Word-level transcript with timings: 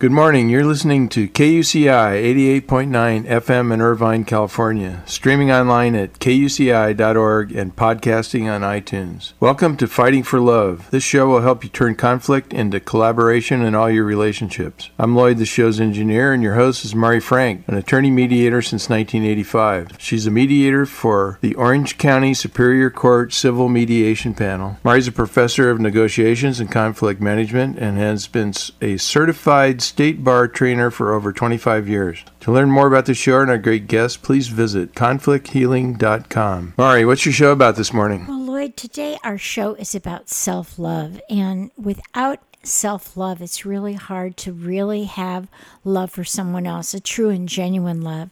Good 0.00 0.12
morning. 0.12 0.48
You're 0.48 0.64
listening 0.64 1.08
to 1.08 1.26
KUCI 1.26 2.62
88.9 2.62 3.26
FM 3.26 3.72
in 3.72 3.80
Irvine, 3.80 4.22
California, 4.24 5.02
streaming 5.06 5.50
online 5.50 5.96
at 5.96 6.20
kuci.org 6.20 7.50
and 7.50 7.74
podcasting 7.74 8.48
on 8.48 8.60
iTunes. 8.60 9.32
Welcome 9.40 9.76
to 9.78 9.88
Fighting 9.88 10.22
for 10.22 10.38
Love. 10.38 10.88
This 10.92 11.02
show 11.02 11.26
will 11.26 11.40
help 11.40 11.64
you 11.64 11.70
turn 11.70 11.96
conflict 11.96 12.52
into 12.52 12.78
collaboration 12.78 13.60
in 13.62 13.74
all 13.74 13.90
your 13.90 14.04
relationships. 14.04 14.90
I'm 15.00 15.16
Lloyd, 15.16 15.38
the 15.38 15.44
show's 15.44 15.80
engineer, 15.80 16.32
and 16.32 16.44
your 16.44 16.54
host 16.54 16.84
is 16.84 16.94
Mari 16.94 17.18
Frank, 17.18 17.64
an 17.66 17.74
attorney 17.74 18.12
mediator 18.12 18.62
since 18.62 18.88
1985. 18.88 19.96
She's 19.98 20.28
a 20.28 20.30
mediator 20.30 20.86
for 20.86 21.40
the 21.40 21.56
Orange 21.56 21.98
County 21.98 22.34
Superior 22.34 22.88
Court 22.88 23.32
Civil 23.32 23.68
Mediation 23.68 24.32
Panel. 24.32 24.76
Mari's 24.84 25.08
a 25.08 25.12
professor 25.12 25.70
of 25.70 25.80
negotiations 25.80 26.60
and 26.60 26.70
conflict 26.70 27.20
management 27.20 27.80
and 27.80 27.98
has 27.98 28.28
been 28.28 28.52
a 28.80 28.96
certified 28.96 29.87
state 29.88 30.22
bar 30.22 30.46
trainer 30.46 30.90
for 30.90 31.12
over 31.12 31.32
25 31.32 31.88
years. 31.88 32.24
To 32.40 32.52
learn 32.52 32.70
more 32.70 32.86
about 32.86 33.06
the 33.06 33.14
show 33.14 33.40
and 33.40 33.50
our 33.50 33.58
great 33.58 33.86
guests, 33.86 34.16
please 34.16 34.48
visit 34.48 34.94
conflicthealing.com. 34.94 36.74
Mari, 36.76 37.04
what's 37.04 37.24
your 37.24 37.32
show 37.32 37.52
about 37.52 37.76
this 37.76 37.92
morning? 37.92 38.26
Well, 38.26 38.44
Lloyd, 38.44 38.76
today 38.76 39.18
our 39.24 39.38
show 39.38 39.74
is 39.74 39.94
about 39.94 40.28
self 40.28 40.78
love. 40.78 41.20
And 41.30 41.70
without 41.76 42.40
self 42.62 43.16
love, 43.16 43.40
it's 43.40 43.64
really 43.64 43.94
hard 43.94 44.36
to 44.38 44.52
really 44.52 45.04
have 45.04 45.48
love 45.84 46.10
for 46.10 46.24
someone 46.24 46.66
else, 46.66 46.94
a 46.94 47.00
true 47.00 47.30
and 47.30 47.48
genuine 47.48 48.02
love. 48.02 48.30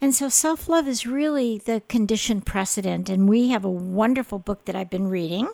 And 0.00 0.14
so 0.14 0.28
self 0.28 0.68
love 0.68 0.86
is 0.86 1.06
really 1.06 1.58
the 1.58 1.82
condition 1.88 2.40
precedent. 2.40 3.08
And 3.08 3.28
we 3.28 3.48
have 3.48 3.64
a 3.64 3.70
wonderful 3.70 4.38
book 4.38 4.64
that 4.66 4.76
I've 4.76 4.90
been 4.90 5.08
reading. 5.08 5.48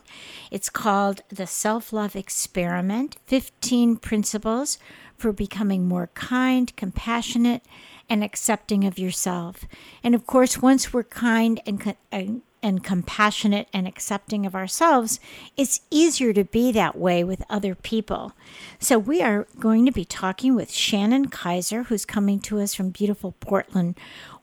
It's 0.50 0.68
called 0.68 1.22
The 1.28 1.46
Self 1.46 1.92
Love 1.92 2.16
Experiment 2.16 3.16
15 3.26 3.96
Principles 3.96 4.78
for 5.24 5.32
becoming 5.32 5.88
more 5.88 6.08
kind, 6.08 6.76
compassionate, 6.76 7.62
and 8.10 8.22
accepting 8.22 8.84
of 8.84 8.98
yourself. 8.98 9.64
And 10.02 10.14
of 10.14 10.26
course, 10.26 10.60
once 10.60 10.92
we're 10.92 11.02
kind 11.02 11.62
and, 11.64 11.96
and, 12.12 12.42
and 12.62 12.84
compassionate 12.84 13.66
and 13.72 13.88
accepting 13.88 14.44
of 14.44 14.54
ourselves, 14.54 15.20
it's 15.56 15.80
easier 15.90 16.34
to 16.34 16.44
be 16.44 16.72
that 16.72 16.98
way 16.98 17.24
with 17.24 17.42
other 17.48 17.74
people. 17.74 18.34
So, 18.78 18.98
we 18.98 19.22
are 19.22 19.46
going 19.58 19.86
to 19.86 19.92
be 19.92 20.04
talking 20.04 20.54
with 20.54 20.70
Shannon 20.70 21.28
Kaiser, 21.28 21.84
who's 21.84 22.04
coming 22.04 22.38
to 22.40 22.60
us 22.60 22.74
from 22.74 22.90
beautiful 22.90 23.32
Portland, 23.40 23.98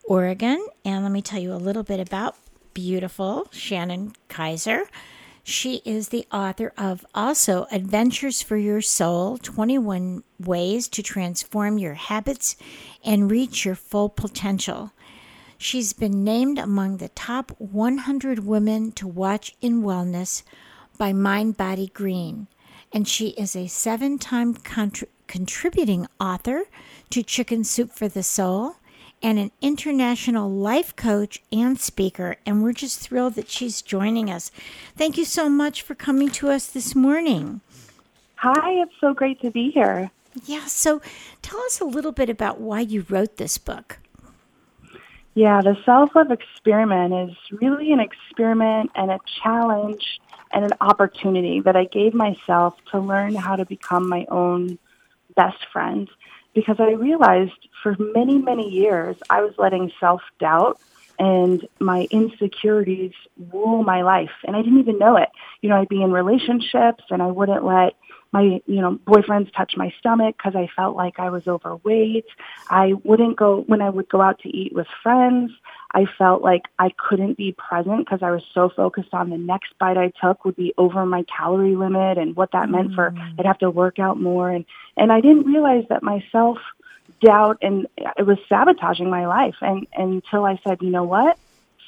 Oregon. 0.06 0.66
And 0.84 1.04
let 1.04 1.12
me 1.12 1.22
tell 1.22 1.40
you 1.40 1.54
a 1.54 1.62
little 1.62 1.84
bit 1.84 2.00
about 2.00 2.38
beautiful 2.74 3.48
Shannon 3.52 4.14
Kaiser. 4.30 4.86
She 5.44 5.82
is 5.86 6.10
the 6.10 6.28
author 6.32 6.72
of 6.78 7.06
also 7.16 7.66
Adventures 7.72 8.42
for 8.42 8.58
Your 8.58 8.82
Soul 8.82 9.38
21 9.40 10.24
Ways 10.40 10.88
to 10.90 11.02
Transform 11.02 11.80
Your 11.80 11.96
Habits 11.96 12.56
and 13.04 13.30
Reach 13.32 13.66
Your 13.66 13.76
Full 13.76 14.10
Potential. 14.10 14.92
She's 15.58 15.94
been 15.94 16.24
named 16.24 16.60
among 16.60 16.98
the 16.98 17.10
top 17.10 17.52
100 17.58 18.46
women 18.46 18.92
to 18.94 19.08
watch 19.08 19.56
in 19.62 19.82
wellness 19.82 20.44
by 20.98 21.12
Mind 21.12 21.58
Body 21.58 21.88
Green, 21.88 22.48
and 22.92 23.08
she 23.08 23.30
is 23.30 23.56
a 23.56 23.68
seven 23.68 24.20
time 24.20 24.54
contri- 24.54 25.08
contributing 25.26 26.08
author 26.20 26.66
to 27.10 27.24
Chicken 27.24 27.64
Soup 27.64 27.92
for 27.92 28.08
the 28.08 28.24
Soul 28.24 28.76
and 29.22 29.40
an 29.40 29.52
international 29.62 30.50
life 30.50 30.96
coach 30.96 31.42
and 31.52 31.80
speaker. 31.80 32.38
And 32.46 32.64
we're 32.64 32.74
just 32.74 33.00
thrilled 33.00 33.36
that 33.36 33.50
she's 33.50 33.82
joining 33.82 34.30
us. 34.30 34.52
Thank 34.96 35.18
you 35.18 35.26
so 35.26 35.50
much 35.50 35.82
for 35.82 35.96
coming 35.96 36.30
to 36.32 36.50
us 36.50 36.68
this 36.68 36.96
morning. 36.96 37.62
Hi, 38.36 38.82
it's 38.82 38.94
so 39.00 39.14
great 39.14 39.40
to 39.42 39.52
be 39.52 39.72
here. 39.72 40.12
Yeah, 40.46 40.66
so 40.66 41.02
tell 41.42 41.60
us 41.62 41.80
a 41.80 41.86
little 41.86 42.12
bit 42.12 42.30
about 42.30 42.60
why 42.60 42.80
you 42.80 43.06
wrote 43.10 43.38
this 43.38 43.58
book. 43.58 44.00
Yeah, 45.34 45.62
the 45.62 45.78
self 45.86 46.16
love 46.16 46.32
experiment 46.32 47.30
is 47.30 47.38
really 47.60 47.92
an 47.94 48.00
experiment 48.00 48.92
and 48.96 49.12
a 49.12 49.20
challenge 49.42 50.20
and 50.52 50.66
an 50.66 50.74
opportunity 50.82 51.62
that 51.62 51.76
I 51.76 51.86
gave 51.86 52.14
myself 52.14 52.76
to 52.92 53.00
learn 53.00 53.36
how 53.36 53.56
to 53.56 53.66
become 53.66 54.10
my 54.10 54.26
own 54.30 54.78
best 55.36 55.66
friend 55.72 56.10
because 56.54 56.78
I 56.80 56.92
realized 56.92 57.68
for 57.84 57.96
many, 58.00 58.38
many 58.38 58.70
years 58.70 59.16
I 59.30 59.42
was 59.42 59.54
letting 59.58 59.92
self 60.00 60.22
doubt 60.40 60.80
and 61.20 61.68
my 61.80 62.08
insecurities 62.10 63.12
rule 63.52 63.84
my 63.84 64.02
life. 64.02 64.32
And 64.46 64.56
I 64.56 64.62
didn't 64.62 64.80
even 64.80 64.98
know 64.98 65.18
it. 65.18 65.30
You 65.62 65.70
know, 65.70 65.78
I'd 65.78 65.90
be 65.90 66.02
in 66.02 66.12
relationships 66.12 67.04
and 67.10 67.22
I 67.22 67.28
wouldn't 67.28 67.64
let 67.64 67.94
my, 68.32 68.62
you 68.66 68.82
know, 68.82 68.98
boyfriends 69.06 69.54
touch 69.54 69.76
my 69.76 69.94
stomach 70.00 70.38
because 70.38 70.56
I 70.56 70.70
felt 70.76 70.96
like 70.96 71.20
I 71.20 71.30
was 71.30 71.48
overweight. 71.48 72.26
I 72.70 72.94
wouldn't 73.04 73.36
go, 73.36 73.62
when 73.68 73.82
I 73.82 73.90
would 73.90 74.08
go 74.10 74.22
out 74.22 74.40
to 74.40 74.50
eat 74.50 74.74
with 74.74 74.88
friends, 75.04 75.52
I 75.94 76.06
felt 76.18 76.42
like 76.42 76.64
I 76.80 76.92
couldn't 76.98 77.38
be 77.38 77.52
present 77.52 78.06
because 78.06 78.24
I 78.24 78.32
was 78.32 78.44
so 78.54 78.70
focused 78.70 79.14
on 79.14 79.30
the 79.30 79.38
next 79.38 79.78
bite 79.80 79.98
I 79.98 80.14
took 80.22 80.46
would 80.46 80.56
be 80.56 80.74
over 80.78 81.06
my 81.06 81.24
calorie 81.24 81.76
limit 81.76 82.18
and 82.18 82.36
what 82.36 82.52
that 82.54 82.70
mm. 82.70 82.72
meant 82.72 82.94
for 82.94 83.12
mm. 83.12 83.40
I'd 83.40 83.46
have 83.46 83.60
to 83.60 83.70
work 83.70 84.00
out 84.00 84.20
more. 84.20 84.50
And, 84.50 84.66
and 84.96 85.12
I 85.12 85.20
didn't 85.20 85.46
realize 85.46 85.86
that 85.90 86.04
myself 86.04 86.58
doubt 87.20 87.58
and 87.62 87.88
it 88.18 88.26
was 88.26 88.38
sabotaging 88.48 89.10
my 89.10 89.28
life. 89.28 89.56
And, 89.62 89.88
and 89.94 90.14
until 90.14 90.46
I 90.46 90.60
said, 90.66 90.82
you 90.82 90.90
know 90.90 91.04
what? 91.04 91.38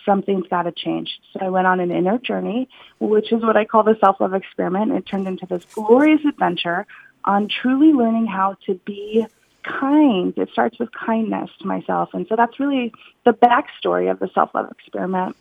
Something's 0.05 0.47
got 0.47 0.63
to 0.63 0.71
change. 0.71 1.19
So 1.31 1.39
I 1.45 1.49
went 1.49 1.67
on 1.67 1.79
an 1.79 1.91
inner 1.91 2.17
journey, 2.17 2.69
which 2.99 3.31
is 3.31 3.41
what 3.41 3.57
I 3.57 3.65
call 3.65 3.83
the 3.83 3.97
self-love 3.99 4.33
experiment. 4.33 4.91
It 4.91 5.05
turned 5.05 5.27
into 5.27 5.45
this 5.45 5.65
glorious 5.73 6.21
adventure 6.27 6.85
on 7.25 7.47
truly 7.47 7.93
learning 7.93 8.27
how 8.27 8.57
to 8.65 8.75
be 8.85 9.25
kind. 9.63 10.33
It 10.37 10.49
starts 10.51 10.77
with 10.77 10.89
kindness 10.91 11.49
to 11.61 11.67
myself. 11.67 12.09
And 12.13 12.27
so 12.27 12.35
that's 12.35 12.59
really 12.59 12.93
the 13.25 13.31
backstory 13.31 14.11
of 14.11 14.19
the 14.19 14.29
self-love 14.33 14.69
experiment. 14.71 15.37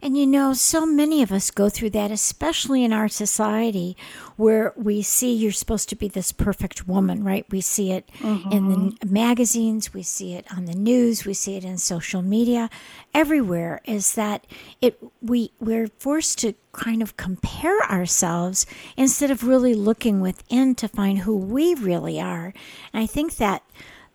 And 0.00 0.18
you 0.18 0.26
know, 0.26 0.52
so 0.52 0.84
many 0.84 1.22
of 1.22 1.30
us 1.30 1.50
go 1.50 1.68
through 1.68 1.90
that, 1.90 2.10
especially 2.10 2.82
in 2.82 2.92
our 2.92 3.08
society 3.08 3.96
where 4.36 4.72
we 4.76 5.02
see 5.02 5.32
you're 5.32 5.52
supposed 5.52 5.88
to 5.90 5.96
be 5.96 6.08
this 6.08 6.32
perfect 6.32 6.88
woman, 6.88 7.22
right? 7.22 7.46
We 7.50 7.60
see 7.60 7.92
it 7.92 8.08
mm-hmm. 8.18 8.50
in 8.50 8.68
the 8.68 8.76
mm-hmm. 8.76 9.12
magazines, 9.12 9.94
we 9.94 10.02
see 10.02 10.34
it 10.34 10.46
on 10.50 10.64
the 10.64 10.74
news, 10.74 11.24
we 11.24 11.34
see 11.34 11.56
it 11.56 11.64
in 11.64 11.78
social 11.78 12.22
media. 12.22 12.68
Everywhere 13.14 13.80
is 13.84 14.14
that 14.14 14.46
it 14.80 14.98
we 15.20 15.52
we're 15.60 15.88
forced 15.98 16.38
to 16.40 16.54
kind 16.72 17.02
of 17.02 17.16
compare 17.16 17.80
ourselves 17.82 18.66
instead 18.96 19.30
of 19.30 19.44
really 19.44 19.74
looking 19.74 20.20
within 20.20 20.74
to 20.74 20.88
find 20.88 21.18
who 21.20 21.36
we 21.36 21.74
really 21.74 22.20
are. 22.20 22.52
And 22.92 23.02
I 23.02 23.06
think 23.06 23.36
that 23.36 23.62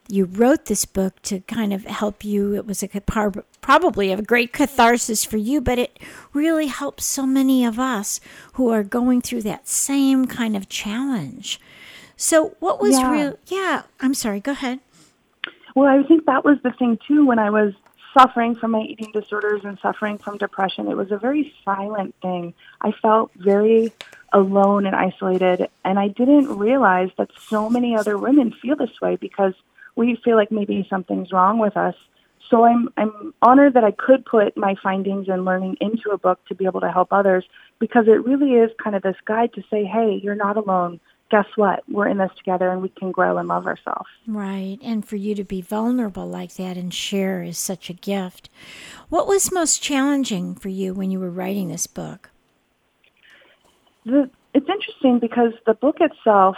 you 0.10 0.26
wrote 0.26 0.66
this 0.66 0.86
book 0.86 1.22
to 1.22 1.42
kind 1.42 1.74
of 1.74 1.86
help 1.86 2.24
you. 2.24 2.56
It 2.56 2.66
was 2.66 2.82
a 2.82 2.88
probably 3.68 4.14
a 4.14 4.22
great 4.22 4.54
catharsis 4.54 5.26
for 5.26 5.36
you, 5.36 5.60
but 5.60 5.78
it 5.78 6.00
really 6.32 6.68
helps 6.68 7.04
so 7.04 7.26
many 7.26 7.66
of 7.66 7.78
us 7.78 8.22
who 8.54 8.70
are 8.70 8.82
going 8.82 9.22
through 9.22 9.42
that 9.42 9.68
same 9.68 10.26
kind 10.26 10.56
of 10.56 10.70
challenge. 10.70 11.60
So, 12.16 12.56
what 12.62 12.80
was 12.80 12.98
yeah. 12.98 13.12
real? 13.12 13.38
Yeah, 13.48 13.82
I'm 14.00 14.14
sorry. 14.14 14.40
Go 14.40 14.54
ahead. 14.54 14.80
Well, 15.76 15.86
I 15.90 16.02
think 16.08 16.26
that 16.28 16.46
was 16.46 16.58
the 16.64 16.72
thing 16.72 16.98
too 17.06 17.26
when 17.26 17.40
I 17.40 17.50
was 17.50 17.74
suffering 18.18 18.56
from 18.56 18.72
my 18.72 18.84
eating 18.84 19.12
disorders 19.12 19.66
and 19.66 19.78
suffering 19.80 20.18
from 20.18 20.38
depression. 20.38 20.88
It 20.88 20.96
was 20.96 21.12
a 21.12 21.18
very 21.18 21.54
silent 21.66 22.16
thing. 22.22 22.54
I 22.80 22.94
felt 22.94 23.32
very 23.36 23.92
alone 24.32 24.86
and 24.86 24.96
isolated, 24.96 25.68
and 25.84 26.00
I 26.00 26.08
didn't 26.08 26.58
realize 26.58 27.10
that 27.18 27.32
so 27.38 27.70
many 27.70 27.98
other 27.98 28.18
women 28.18 28.54
feel 28.54 28.78
this 28.78 29.02
way 29.02 29.18
because 29.18 29.56
we 29.98 30.16
feel 30.24 30.38
like 30.38 30.54
maybe 30.54 30.88
something's 30.90 31.34
wrong 31.34 31.60
with 31.60 31.76
us. 31.76 31.96
So 32.50 32.64
I'm 32.64 32.90
I'm 32.98 33.34
honored 33.42 33.74
that 33.74 33.84
I 33.84 33.92
could 33.92 34.26
put 34.26 34.56
my 34.56 34.76
findings 34.82 35.28
and 35.28 35.46
learning 35.46 35.78
into 35.82 36.12
a 36.12 36.18
book 36.18 36.40
to 36.48 36.56
be 36.56 36.66
able 36.66 36.82
to 36.82 36.92
help 36.92 37.10
others 37.12 37.46
because 37.80 38.08
it 38.08 38.26
really 38.26 38.54
is 38.54 38.72
kind 38.82 38.96
of 38.96 39.04
this 39.04 39.18
guide 39.26 39.54
to 39.54 39.64
say, 39.70 39.84
hey, 39.84 40.20
you're 40.24 40.36
not 40.36 40.58
alone. 40.58 41.00
Guess 41.30 41.48
what? 41.58 41.84
We're 41.90 42.08
in 42.08 42.20
this 42.20 42.32
together 42.38 42.70
and 42.70 42.82
we 42.82 42.88
can 42.88 43.12
grow 43.12 43.38
and 43.38 43.50
love 43.50 43.68
ourselves. 43.68 44.08
Right. 44.26 44.78
And 44.82 45.06
for 45.06 45.18
you 45.18 45.36
to 45.36 45.44
be 45.44 45.62
vulnerable 45.62 46.26
like 46.26 46.54
that 46.56 46.78
and 46.78 46.94
share 46.94 47.44
is 47.44 47.58
such 47.58 47.90
a 47.90 47.94
gift. 47.94 48.50
What 49.10 49.28
was 49.28 49.52
most 49.52 49.84
challenging 49.84 50.56
for 50.56 50.70
you 50.70 50.94
when 50.94 51.12
you 51.12 51.20
were 51.20 51.30
writing 51.30 51.68
this 51.68 51.86
book? 51.86 52.30
The, 54.06 54.30
it's 54.54 54.70
interesting 54.70 55.20
because 55.20 55.52
the 55.66 55.74
book 55.74 55.98
itself 56.00 56.56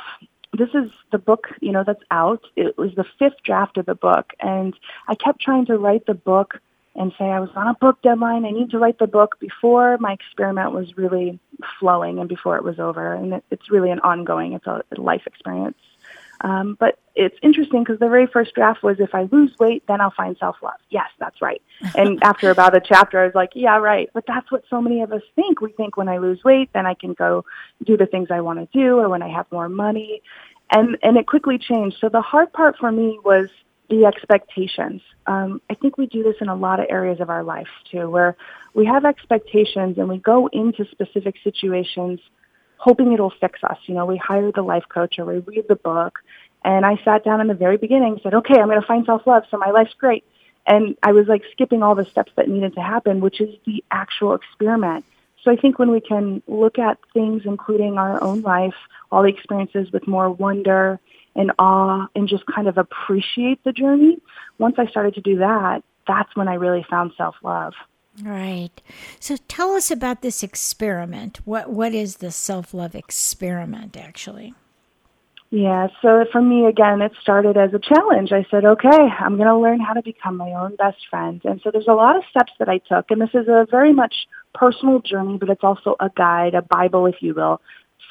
this 0.58 0.70
is 0.74 0.92
the 1.12 1.18
book, 1.18 1.48
you 1.62 1.72
know, 1.72 1.84
that's 1.86 2.04
out. 2.12 2.44
It 2.56 2.78
was 2.78 2.92
the 2.96 3.06
fifth 3.18 3.44
draft 3.44 3.78
of 3.78 3.86
the 3.86 3.96
book, 3.96 4.34
and 4.40 4.74
I 5.08 5.16
kept 5.16 5.42
trying 5.42 5.66
to 5.68 5.78
write 5.78 6.06
the 6.06 6.14
book 6.14 6.60
and 6.96 7.14
say 7.18 7.26
I 7.26 7.40
was 7.40 7.50
on 7.56 7.68
a 7.68 7.76
book 7.76 8.02
deadline. 8.02 8.46
I 8.46 8.52
need 8.52 8.72
to 8.72 8.80
write 8.80 9.00
the 9.00 9.08
book 9.08 9.40
before 9.40 9.98
my 10.00 10.14
experiment 10.14 10.74
was 10.74 10.98
really 10.98 11.40
flowing 11.80 12.20
and 12.20 12.28
before 12.28 12.58
it 12.58 12.64
was 12.64 12.80
over. 12.80 13.14
And 13.14 13.34
it, 13.34 13.44
it's 13.52 13.72
really 13.72 13.92
an 13.92 14.00
ongoing, 14.00 14.54
it's 14.54 14.66
a 14.66 14.84
life 14.98 15.22
experience. 15.26 15.78
Um, 16.42 16.78
but 16.80 17.00
it's 17.16 17.36
interesting 17.44 17.84
because 17.84 18.00
the 18.00 18.08
very 18.08 18.28
first 18.28 18.54
draft 18.56 18.82
was 18.82 19.00
if 19.00 19.14
I 19.14 19.24
lose 19.32 19.52
weight, 19.60 19.84
then 19.88 20.00
I'll 20.00 20.14
find 20.16 20.38
self 20.38 20.58
love. 20.64 20.80
Yes, 20.90 21.10
that's 21.20 21.42
right. 21.42 21.62
And 21.96 22.18
after 22.24 22.50
about 22.50 22.76
a 22.76 22.80
chapter, 22.80 23.20
I 23.20 23.26
was 23.26 23.36
like, 23.36 23.52
yeah, 23.56 23.78
right. 23.78 24.10
But 24.14 24.24
that's 24.26 24.50
what 24.52 24.64
so 24.70 24.82
many 24.82 25.02
of 25.02 25.12
us 25.12 25.22
think. 25.36 25.60
We 25.60 25.72
think 25.74 25.98
when 25.98 26.08
I 26.08 26.18
lose 26.18 26.44
weight, 26.44 26.70
then 26.74 26.86
I 26.86 26.94
can 26.94 27.14
go 27.14 27.44
do 27.84 27.98
the 27.98 28.06
things 28.06 28.30
I 28.32 28.42
want 28.42 28.60
to 28.60 28.78
do, 28.78 29.00
or 29.00 29.10
when 29.10 29.22
I 29.22 29.30
have 29.30 29.52
more 29.52 29.70
money. 29.70 30.22
And 30.72 30.98
and 31.04 31.18
it 31.18 31.28
quickly 31.28 31.58
changed. 31.58 31.98
So 32.00 32.10
the 32.10 32.22
hard 32.22 32.54
part 32.54 32.78
for 32.78 32.92
me 32.92 33.20
was 33.24 33.50
the 33.90 34.06
expectations. 34.06 35.02
Um, 35.26 35.62
I 35.70 35.74
think 35.74 35.98
we 35.98 36.06
do 36.06 36.24
this 36.24 36.36
in 36.42 36.48
a 36.48 36.56
lot 36.56 36.80
of 36.80 36.86
areas 36.90 37.20
of 37.20 37.30
our 37.30 37.44
life 37.44 37.68
too, 37.92 38.10
where 38.10 38.38
we 38.74 38.86
have 38.86 39.04
expectations 39.04 39.98
and 39.98 40.08
we 40.08 40.20
go 40.20 40.48
into 40.48 40.86
specific 40.92 41.36
situations 41.44 42.20
hoping 42.80 43.12
it'll 43.14 43.34
fix 43.42 43.64
us. 43.64 43.78
You 43.86 43.94
know, 43.94 44.06
we 44.06 44.18
hire 44.18 44.52
the 44.52 44.62
life 44.62 44.86
coach 44.90 45.20
or 45.20 45.26
we 45.26 45.40
read 45.40 45.66
the 45.68 45.76
book. 45.76 46.20
And 46.64 46.86
I 46.86 47.00
sat 47.04 47.24
down 47.24 47.42
in 47.42 47.48
the 47.48 47.54
very 47.54 47.78
beginning 47.78 48.14
and 48.14 48.22
said, 48.22 48.34
okay, 48.34 48.60
I'm 48.60 48.68
going 48.68 48.82
to 48.82 48.88
find 48.88 49.06
self-love, 49.06 49.44
so 49.52 49.58
my 49.58 49.72
life's 49.72 49.94
great. 49.94 50.26
And 50.66 50.96
I 51.04 51.12
was 51.12 51.28
like 51.28 51.44
skipping 51.52 51.84
all 51.84 51.96
the 51.96 52.06
steps 52.06 52.32
that 52.36 52.50
needed 52.50 52.76
to 52.76 52.82
happen, 52.82 53.22
which 53.22 53.40
is 53.42 53.56
the 53.66 53.84
actual 53.92 54.34
experiment. 54.34 55.06
So 55.44 55.52
I 55.52 55.56
think 55.56 55.80
when 55.80 55.90
we 55.92 56.02
can 56.02 56.42
look 56.48 56.80
at 56.80 56.98
things, 57.14 57.44
including 57.46 57.98
our 57.98 58.22
own 58.22 58.42
life, 58.42 58.76
all 59.12 59.24
the 59.24 59.30
experiences 59.30 59.92
with 59.92 60.08
more 60.08 60.30
wonder 60.30 61.00
and 61.36 61.52
awe 61.60 62.08
and 62.16 62.28
just 62.28 62.46
kind 62.46 62.68
of 62.68 62.78
appreciate 62.78 63.64
the 63.64 63.72
journey, 63.72 64.20
once 64.58 64.76
I 64.78 64.88
started 64.88 65.16
to 65.16 65.22
do 65.22 65.38
that, 65.38 65.84
that's 66.08 66.36
when 66.36 66.48
I 66.48 66.56
really 66.56 66.86
found 66.90 67.14
self-love. 67.18 67.74
Right. 68.22 68.82
So 69.20 69.38
tell 69.48 69.72
us 69.72 69.92
about 69.92 70.22
this 70.22 70.44
experiment. 70.44 71.40
What 71.46 71.70
what 71.70 71.94
is 71.94 72.18
the 72.18 72.32
self-love 72.32 72.96
experiment 72.96 73.96
actually? 73.96 74.54
Yeah, 75.52 75.88
so 76.02 76.26
for 76.32 76.42
me 76.42 76.68
again, 76.68 77.02
it 77.02 77.12
started 77.20 77.58
as 77.58 77.74
a 77.74 77.80
challenge. 77.80 78.32
I 78.32 78.46
said, 78.52 78.66
"Okay, 78.66 79.10
I'm 79.20 79.36
going 79.36 79.48
to 79.48 79.58
learn 79.58 79.80
how 79.80 79.94
to 79.94 80.02
become 80.04 80.38
my 80.38 80.52
own 80.52 80.76
best 80.76 81.08
friend." 81.10 81.42
And 81.44 81.60
so 81.62 81.72
there's 81.72 81.88
a 81.88 81.94
lot 81.94 82.16
of 82.16 82.24
steps 82.30 82.52
that 82.60 82.70
I 82.70 82.78
took, 82.80 83.10
and 83.10 83.20
this 83.20 83.34
is 83.34 83.48
a 83.48 83.66
very 83.72 83.94
much 83.94 84.28
personal 84.54 85.00
journey, 85.00 85.38
but 85.38 85.50
it's 85.50 85.64
also 85.64 85.96
a 86.00 86.12
guide, 86.16 86.54
a 86.54 86.62
bible 86.62 87.08
if 87.08 87.16
you 87.22 87.34
will, 87.34 87.62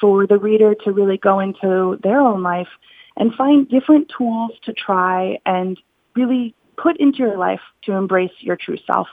for 0.01 0.27
the 0.27 0.37
reader 0.37 0.75
to 0.83 0.91
really 0.91 1.17
go 1.17 1.39
into 1.39 1.97
their 2.03 2.19
own 2.19 2.43
life 2.43 2.67
and 3.15 3.33
find 3.35 3.69
different 3.69 4.11
tools 4.17 4.51
to 4.63 4.73
try 4.73 5.37
and 5.45 5.79
really 6.15 6.53
put 6.77 6.97
into 6.97 7.19
your 7.19 7.37
life 7.37 7.61
to 7.83 7.93
embrace 7.93 8.31
your 8.39 8.55
true 8.55 8.77
self. 8.85 9.07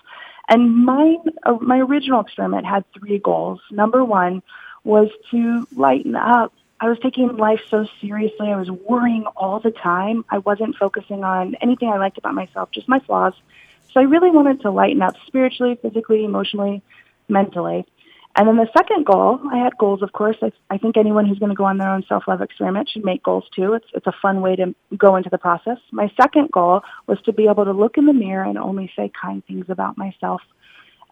And 0.48 0.84
my, 0.84 1.16
uh, 1.42 1.58
my 1.60 1.78
original 1.78 2.20
experiment 2.20 2.66
had 2.66 2.84
three 2.92 3.18
goals. 3.18 3.60
Number 3.70 4.04
one 4.04 4.42
was 4.84 5.08
to 5.30 5.66
lighten 5.74 6.14
up. 6.14 6.52
I 6.78 6.88
was 6.88 6.98
taking 7.02 7.36
life 7.36 7.60
so 7.68 7.86
seriously. 8.00 8.52
I 8.52 8.56
was 8.56 8.70
worrying 8.70 9.24
all 9.36 9.60
the 9.60 9.70
time. 9.70 10.24
I 10.30 10.38
wasn't 10.38 10.76
focusing 10.76 11.24
on 11.24 11.56
anything 11.60 11.88
I 11.88 11.98
liked 11.98 12.18
about 12.18 12.34
myself, 12.34 12.70
just 12.70 12.88
my 12.88 13.00
flaws. 13.00 13.34
So 13.92 14.00
I 14.00 14.04
really 14.04 14.30
wanted 14.30 14.60
to 14.60 14.70
lighten 14.70 15.02
up 15.02 15.14
spiritually, 15.26 15.78
physically, 15.80 16.24
emotionally, 16.24 16.82
mentally. 17.28 17.86
And 18.38 18.46
then 18.46 18.56
the 18.56 18.68
second 18.76 19.06
goal, 19.06 19.40
I 19.50 19.56
had 19.56 19.78
goals, 19.78 20.02
of 20.02 20.12
course. 20.12 20.36
I, 20.42 20.52
I 20.68 20.76
think 20.76 20.98
anyone 20.98 21.24
who's 21.24 21.38
going 21.38 21.48
to 21.48 21.56
go 21.56 21.64
on 21.64 21.78
their 21.78 21.88
own 21.88 22.04
self-love 22.06 22.42
experiment 22.42 22.90
should 22.90 23.04
make 23.04 23.22
goals 23.22 23.44
too. 23.54 23.72
It's, 23.72 23.86
it's 23.94 24.06
a 24.06 24.14
fun 24.20 24.42
way 24.42 24.54
to 24.56 24.74
go 24.98 25.16
into 25.16 25.30
the 25.30 25.38
process. 25.38 25.78
My 25.90 26.12
second 26.20 26.50
goal 26.52 26.82
was 27.06 27.18
to 27.22 27.32
be 27.32 27.48
able 27.48 27.64
to 27.64 27.72
look 27.72 27.96
in 27.96 28.04
the 28.04 28.12
mirror 28.12 28.44
and 28.44 28.58
only 28.58 28.92
say 28.94 29.10
kind 29.18 29.42
things 29.46 29.66
about 29.70 29.96
myself 29.96 30.42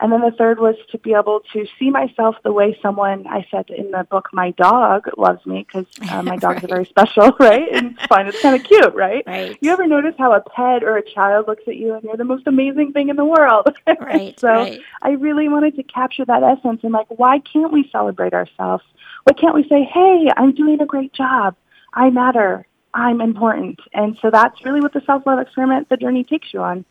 and 0.00 0.12
then 0.12 0.20
the 0.20 0.32
third 0.32 0.58
was 0.58 0.74
to 0.90 0.98
be 0.98 1.14
able 1.14 1.40
to 1.52 1.66
see 1.78 1.88
myself 1.88 2.36
the 2.42 2.52
way 2.52 2.76
someone, 2.82 3.26
I 3.28 3.46
said 3.50 3.70
in 3.70 3.92
the 3.92 4.04
book, 4.04 4.28
my 4.32 4.50
dog 4.52 5.08
loves 5.16 5.44
me 5.46 5.64
because 5.66 5.86
uh, 6.10 6.22
my 6.22 6.36
dogs 6.38 6.56
right. 6.56 6.64
are 6.64 6.68
very 6.68 6.84
special, 6.84 7.30
right? 7.40 7.68
And 7.72 7.92
it's 7.92 8.06
fun. 8.06 8.26
It's 8.26 8.42
kind 8.42 8.56
of 8.56 8.64
cute, 8.64 8.94
right? 8.94 9.22
right? 9.26 9.56
You 9.60 9.70
ever 9.70 9.86
notice 9.86 10.14
how 10.18 10.32
a 10.32 10.40
pet 10.40 10.82
or 10.82 10.96
a 10.96 11.02
child 11.02 11.46
looks 11.46 11.62
at 11.68 11.76
you 11.76 11.94
and 11.94 12.02
you're 12.02 12.16
the 12.16 12.24
most 12.24 12.46
amazing 12.46 12.92
thing 12.92 13.08
in 13.08 13.16
the 13.16 13.24
world? 13.24 13.68
Right. 14.00 14.38
so 14.38 14.48
right. 14.48 14.80
I 15.02 15.10
really 15.10 15.48
wanted 15.48 15.76
to 15.76 15.82
capture 15.82 16.24
that 16.24 16.42
essence 16.42 16.80
and 16.82 16.92
like, 16.92 17.06
why 17.08 17.38
can't 17.38 17.72
we 17.72 17.88
celebrate 17.90 18.34
ourselves? 18.34 18.84
Why 19.24 19.32
can't 19.34 19.54
we 19.54 19.62
say, 19.68 19.84
hey, 19.84 20.28
I'm 20.36 20.52
doing 20.52 20.80
a 20.80 20.86
great 20.86 21.12
job. 21.12 21.54
I 21.92 22.10
matter. 22.10 22.66
I'm 22.92 23.20
important. 23.20 23.80
And 23.92 24.18
so 24.20 24.30
that's 24.30 24.64
really 24.64 24.80
what 24.80 24.92
the 24.92 25.02
self-love 25.06 25.38
experiment, 25.38 25.88
the 25.88 25.96
journey 25.96 26.24
takes 26.24 26.52
you 26.52 26.60
on. 26.60 26.84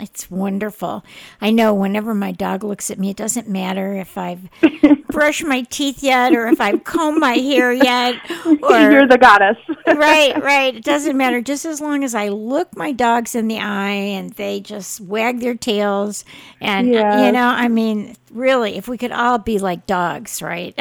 It's 0.00 0.30
wonderful. 0.30 1.04
I 1.40 1.50
know 1.50 1.74
whenever 1.74 2.14
my 2.14 2.30
dog 2.30 2.62
looks 2.62 2.88
at 2.88 3.00
me, 3.00 3.10
it 3.10 3.16
doesn't 3.16 3.48
matter 3.48 3.94
if 3.94 4.16
I've 4.16 4.48
brushed 5.10 5.44
my 5.44 5.62
teeth 5.62 6.04
yet 6.04 6.32
or 6.34 6.46
if 6.46 6.60
I've 6.60 6.84
combed 6.84 7.18
my 7.18 7.34
hair 7.34 7.72
yet. 7.72 8.14
Or, 8.60 8.90
You're 8.90 9.06
the 9.06 9.18
goddess. 9.18 9.56
right, 9.86 10.42
right. 10.42 10.74
It 10.74 10.84
doesn't 10.84 11.16
matter. 11.16 11.40
Just 11.40 11.64
as 11.64 11.80
long 11.80 12.02
as 12.02 12.14
I 12.14 12.28
look 12.28 12.76
my 12.76 12.92
dogs 12.92 13.34
in 13.34 13.48
the 13.48 13.58
eye 13.58 13.90
and 13.90 14.32
they 14.32 14.60
just 14.60 15.00
wag 15.00 15.40
their 15.40 15.54
tails. 15.54 16.24
And, 16.60 16.88
yes. 16.88 17.24
you 17.24 17.32
know, 17.32 17.46
I 17.46 17.68
mean, 17.68 18.16
really, 18.30 18.76
if 18.76 18.88
we 18.88 18.98
could 18.98 19.12
all 19.12 19.38
be 19.38 19.58
like 19.58 19.86
dogs, 19.86 20.42
right? 20.42 20.74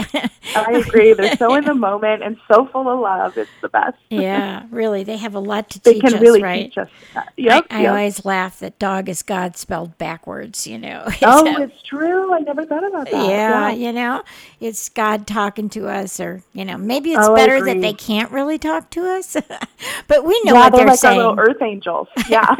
I 0.55 0.83
agree. 0.85 1.13
They're 1.13 1.37
so 1.37 1.55
in 1.55 1.65
the 1.65 1.73
moment 1.89 2.23
and 2.23 2.37
so 2.47 2.67
full 2.67 2.89
of 2.89 2.99
love. 2.99 3.37
It's 3.37 3.49
the 3.61 3.69
best. 3.69 3.97
yeah, 4.09 4.65
really. 4.71 5.03
They 5.03 5.17
have 5.17 5.35
a 5.35 5.39
lot 5.39 5.69
to 5.71 5.79
they 5.81 5.95
teach 5.95 6.03
us, 6.05 6.13
us, 6.13 6.21
really 6.21 6.41
right? 6.41 6.65
Teach 6.65 6.77
us 6.77 6.89
yep, 7.37 7.67
I, 7.69 7.77
I 7.77 7.81
yep. 7.81 7.89
always 7.89 8.25
laugh 8.25 8.59
that 8.59 8.79
dog 8.79 9.09
is 9.09 9.23
God 9.23 9.55
spelled 9.57 9.97
backwards, 9.97 10.67
you 10.67 10.77
know. 10.77 11.07
Oh, 11.29 11.43
so, 11.43 11.61
it's 11.61 11.81
true. 11.83 12.33
I 12.33 12.39
never 12.39 12.65
thought 12.65 12.87
about 12.87 13.09
that. 13.11 13.29
Yeah, 13.29 13.69
yeah, 13.69 13.71
you 13.71 13.91
know, 13.91 14.23
it's 14.61 14.87
God 14.87 15.27
talking 15.27 15.67
to 15.69 15.89
us, 15.89 16.21
or, 16.21 16.41
you 16.53 16.63
know, 16.63 16.77
maybe 16.77 17.11
it's 17.11 17.27
oh, 17.27 17.35
better 17.35 17.63
that 17.65 17.81
they 17.81 17.91
can't 17.91 18.31
really 18.31 18.57
talk 18.57 18.89
to 18.91 19.05
us, 19.17 19.35
but 20.07 20.25
we 20.25 20.39
know 20.45 20.53
yeah, 20.53 20.59
what 20.59 20.71
they're, 20.71 20.79
they're 20.79 20.87
like 20.87 20.99
saying. 20.99 21.19
Our 21.19 21.35
little 21.35 21.49
earth 21.49 21.61
angels. 21.61 22.07
Yeah. 22.29 22.55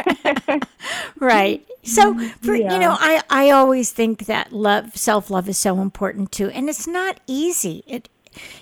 right. 1.20 1.66
So, 1.88 2.18
for, 2.42 2.56
yeah. 2.56 2.74
you 2.74 2.80
know, 2.80 2.96
I, 3.00 3.22
I 3.30 3.50
always 3.52 3.92
think 3.92 4.26
that 4.26 4.52
love, 4.52 4.96
self 4.96 5.30
love 5.30 5.48
is 5.50 5.58
so 5.58 5.82
important 5.82 6.32
too. 6.32 6.50
And 6.50 6.70
it's 6.70 6.88
not 6.88 7.20
easy. 7.28 7.84
It, 7.88 8.10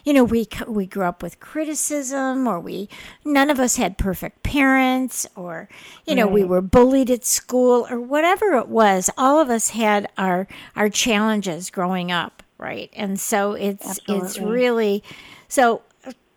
you 0.04 0.14
know, 0.14 0.24
we 0.24 0.48
we 0.68 0.86
grew 0.86 1.04
up 1.04 1.22
with 1.22 1.40
criticism, 1.40 2.48
or 2.48 2.60
we 2.60 2.90
none 3.24 3.50
of 3.50 3.60
us 3.60 3.76
had 3.76 3.98
perfect 3.98 4.44
parents, 4.44 5.28
or 5.36 5.68
you 6.06 6.16
know, 6.16 6.26
right. 6.26 6.34
we 6.34 6.44
were 6.44 6.62
bullied 6.62 7.10
at 7.10 7.26
school, 7.26 7.86
or 7.90 8.00
whatever 8.00 8.54
it 8.54 8.68
was. 8.68 9.10
All 9.18 9.40
of 9.40 9.50
us 9.50 9.70
had 9.70 10.10
our 10.18 10.48
our 10.76 10.90
challenges 10.90 11.70
growing 11.70 12.12
up, 12.12 12.44
right? 12.58 12.90
And 12.94 13.20
so 13.20 13.54
it's 13.54 13.86
Absolutely. 13.86 14.26
it's 14.26 14.40
really 14.40 15.04
so 15.48 15.82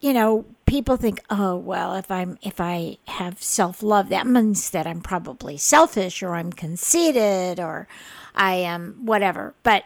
you 0.00 0.12
know 0.12 0.44
people 0.66 0.96
think 0.96 1.20
oh 1.30 1.56
well 1.56 1.94
if 1.94 2.10
i'm 2.10 2.38
if 2.42 2.60
i 2.60 2.96
have 3.06 3.42
self-love 3.42 4.08
that 4.10 4.26
means 4.26 4.70
that 4.70 4.86
i'm 4.86 5.00
probably 5.00 5.56
selfish 5.56 6.22
or 6.22 6.34
i'm 6.34 6.52
conceited 6.52 7.58
or 7.58 7.88
i 8.34 8.54
am 8.54 8.94
whatever. 9.04 9.54
But 9.62 9.84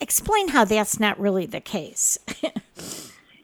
explain 0.00 0.48
how 0.48 0.64
that's 0.64 0.98
not 0.98 1.20
really 1.20 1.46
the 1.46 1.60
case. 1.60 2.18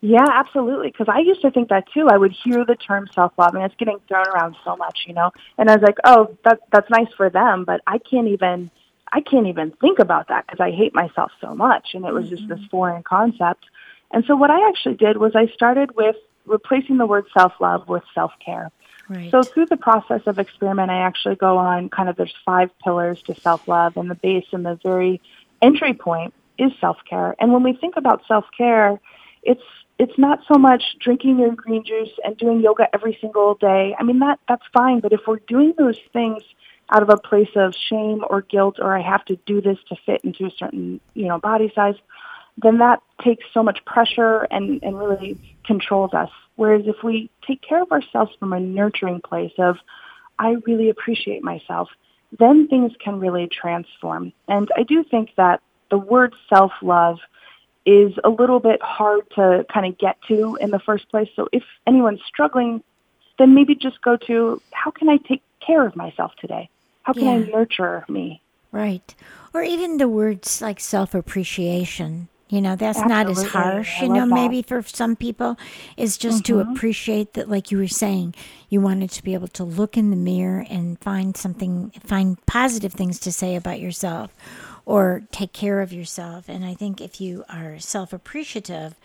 Yeah 0.04 0.26
absolutely 0.28 0.88
because 0.88 1.06
i 1.08 1.20
used 1.20 1.42
to 1.42 1.50
think 1.52 1.68
that 1.68 1.84
too. 1.92 2.08
I 2.10 2.16
would 2.16 2.32
hear 2.32 2.64
the 2.64 2.74
term 2.74 3.06
self-love 3.14 3.54
and 3.54 3.62
it's 3.62 3.74
getting 3.76 4.00
thrown 4.08 4.26
around 4.34 4.56
so 4.64 4.74
much 4.76 5.04
you 5.06 5.14
know? 5.14 5.30
And 5.58 5.70
i 5.70 5.76
was 5.76 5.82
like 5.82 5.98
oh 6.04 6.36
that 6.44 6.58
that's 6.72 6.90
nice 6.90 7.12
for 7.16 7.30
them 7.30 7.64
but 7.64 7.82
i 7.86 7.98
can't 7.98 8.26
even 8.26 8.70
i 9.12 9.20
can't 9.20 9.46
even 9.46 9.70
think 9.80 10.00
about 10.00 10.26
that 10.28 10.46
because 10.46 10.58
i 10.58 10.70
hate 10.72 10.92
myself 10.92 11.30
so 11.40 11.54
much. 11.54 11.90
And 11.94 12.04
it 12.04 12.12
was 12.12 12.24
mm-hmm. 12.24 12.34
just 12.34 12.48
this 12.48 12.64
foreign 12.70 13.04
concept 13.04 13.66
and 14.12 14.24
so 14.26 14.36
what 14.36 14.50
I 14.50 14.68
actually 14.68 14.94
did 14.94 15.16
was 15.16 15.32
I 15.34 15.46
started 15.48 15.96
with 15.96 16.16
replacing 16.46 16.98
the 16.98 17.06
word 17.06 17.26
self-love 17.36 17.88
with 17.88 18.02
self-care. 18.14 18.70
Right. 19.08 19.30
So 19.30 19.42
through 19.42 19.66
the 19.66 19.76
process 19.76 20.22
of 20.26 20.38
experiment, 20.38 20.90
I 20.90 20.98
actually 20.98 21.36
go 21.36 21.58
on 21.58 21.88
kind 21.88 22.08
of 22.08 22.16
there's 22.16 22.34
five 22.44 22.70
pillars 22.82 23.22
to 23.22 23.34
self-love 23.34 23.96
and 23.96 24.10
the 24.10 24.14
base 24.14 24.46
and 24.52 24.64
the 24.64 24.78
very 24.82 25.20
entry 25.60 25.94
point 25.94 26.34
is 26.58 26.72
self-care. 26.80 27.34
And 27.38 27.52
when 27.52 27.62
we 27.62 27.74
think 27.74 27.96
about 27.96 28.22
self-care, 28.26 29.00
it's 29.42 29.62
it's 29.98 30.18
not 30.18 30.40
so 30.50 30.58
much 30.58 30.82
drinking 31.00 31.38
your 31.38 31.54
green 31.54 31.84
juice 31.84 32.10
and 32.24 32.36
doing 32.36 32.60
yoga 32.60 32.88
every 32.92 33.16
single 33.20 33.54
day. 33.54 33.94
I 33.98 34.02
mean 34.02 34.20
that 34.20 34.40
that's 34.48 34.64
fine, 34.72 35.00
but 35.00 35.12
if 35.12 35.20
we're 35.26 35.40
doing 35.46 35.74
those 35.76 35.98
things 36.12 36.42
out 36.90 37.02
of 37.02 37.08
a 37.08 37.16
place 37.16 37.50
of 37.56 37.74
shame 37.74 38.24
or 38.28 38.42
guilt 38.42 38.76
or 38.80 38.96
I 38.96 39.02
have 39.02 39.24
to 39.26 39.36
do 39.46 39.60
this 39.60 39.78
to 39.88 39.96
fit 40.04 40.22
into 40.24 40.46
a 40.46 40.50
certain, 40.50 41.00
you 41.14 41.26
know, 41.26 41.38
body 41.38 41.72
size, 41.74 41.94
then 42.56 42.78
that 42.78 43.00
takes 43.22 43.44
so 43.52 43.62
much 43.62 43.84
pressure 43.84 44.46
and, 44.50 44.82
and 44.82 44.98
really 44.98 45.38
controls 45.64 46.12
us. 46.12 46.30
Whereas 46.56 46.82
if 46.86 47.02
we 47.02 47.30
take 47.46 47.62
care 47.62 47.82
of 47.82 47.90
ourselves 47.92 48.32
from 48.38 48.52
a 48.52 48.60
nurturing 48.60 49.20
place 49.20 49.52
of, 49.58 49.76
I 50.38 50.56
really 50.66 50.90
appreciate 50.90 51.42
myself, 51.42 51.88
then 52.38 52.68
things 52.68 52.92
can 53.02 53.20
really 53.20 53.48
transform. 53.48 54.32
And 54.48 54.70
I 54.76 54.82
do 54.82 55.04
think 55.04 55.30
that 55.36 55.60
the 55.90 55.98
word 55.98 56.34
self-love 56.48 57.18
is 57.84 58.12
a 58.24 58.28
little 58.28 58.60
bit 58.60 58.80
hard 58.82 59.28
to 59.34 59.66
kind 59.72 59.86
of 59.86 59.98
get 59.98 60.16
to 60.28 60.56
in 60.60 60.70
the 60.70 60.78
first 60.78 61.08
place. 61.10 61.28
So 61.34 61.48
if 61.52 61.62
anyone's 61.86 62.22
struggling, 62.26 62.82
then 63.38 63.54
maybe 63.54 63.74
just 63.74 64.00
go 64.02 64.16
to 64.28 64.62
how 64.72 64.90
can 64.90 65.08
I 65.08 65.16
take 65.16 65.42
care 65.64 65.86
of 65.86 65.96
myself 65.96 66.32
today? 66.40 66.68
How 67.02 67.12
can 67.12 67.24
yeah. 67.24 67.30
I 67.32 67.38
nurture 67.38 68.04
me? 68.08 68.40
Right. 68.70 69.14
Or 69.52 69.62
even 69.62 69.98
the 69.98 70.08
words 70.08 70.62
like 70.62 70.80
self 70.80 71.14
appreciation. 71.14 72.28
You 72.52 72.60
know, 72.60 72.76
that's 72.76 72.98
Absolutely. 72.98 73.24
not 73.24 73.30
as 73.30 73.50
harsh, 73.50 74.02
you 74.02 74.10
know, 74.10 74.28
that. 74.28 74.34
maybe 74.34 74.60
for 74.60 74.82
some 74.82 75.16
people 75.16 75.56
is 75.96 76.18
just 76.18 76.42
mm-hmm. 76.44 76.60
to 76.60 76.70
appreciate 76.70 77.32
that, 77.32 77.48
like 77.48 77.70
you 77.70 77.78
were 77.78 77.88
saying, 77.88 78.34
you 78.68 78.82
wanted 78.82 79.10
to 79.12 79.22
be 79.22 79.32
able 79.32 79.48
to 79.48 79.64
look 79.64 79.96
in 79.96 80.10
the 80.10 80.16
mirror 80.16 80.66
and 80.68 80.98
find 80.98 81.34
something, 81.34 81.92
find 82.04 82.44
positive 82.44 82.92
things 82.92 83.18
to 83.20 83.32
say 83.32 83.56
about 83.56 83.80
yourself 83.80 84.34
or 84.84 85.22
take 85.32 85.54
care 85.54 85.80
of 85.80 85.94
yourself. 85.94 86.46
And 86.46 86.62
I 86.62 86.74
think 86.74 87.00
if 87.00 87.22
you 87.22 87.42
are 87.48 87.78
self 87.78 88.12
appreciative, 88.12 88.96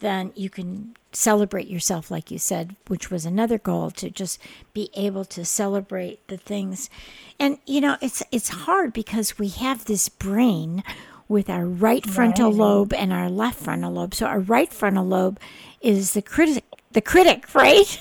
then 0.00 0.32
you 0.34 0.48
can 0.48 0.96
celebrate 1.12 1.68
yourself, 1.68 2.10
like 2.10 2.30
you 2.30 2.38
said, 2.38 2.74
which 2.86 3.10
was 3.10 3.26
another 3.26 3.58
goal 3.58 3.90
to 3.90 4.08
just 4.08 4.40
be 4.72 4.88
able 4.94 5.26
to 5.26 5.44
celebrate 5.44 6.26
the 6.28 6.38
things. 6.38 6.88
And 7.38 7.58
you 7.66 7.82
know, 7.82 7.98
it's 8.00 8.22
it's 8.32 8.48
hard 8.48 8.94
because 8.94 9.38
we 9.38 9.48
have 9.48 9.84
this 9.84 10.08
brain 10.08 10.82
with 11.28 11.48
our 11.48 11.66
right 11.66 12.04
frontal 12.04 12.50
right. 12.50 12.58
lobe 12.58 12.92
and 12.92 13.12
our 13.12 13.30
left 13.30 13.58
frontal 13.60 13.92
lobe. 13.92 14.14
So 14.14 14.26
our 14.26 14.40
right 14.40 14.72
frontal 14.72 15.06
lobe 15.06 15.38
is 15.80 16.12
the 16.12 16.22
critic 16.22 16.64
the 16.92 17.00
critic, 17.00 17.46
right? 17.54 17.98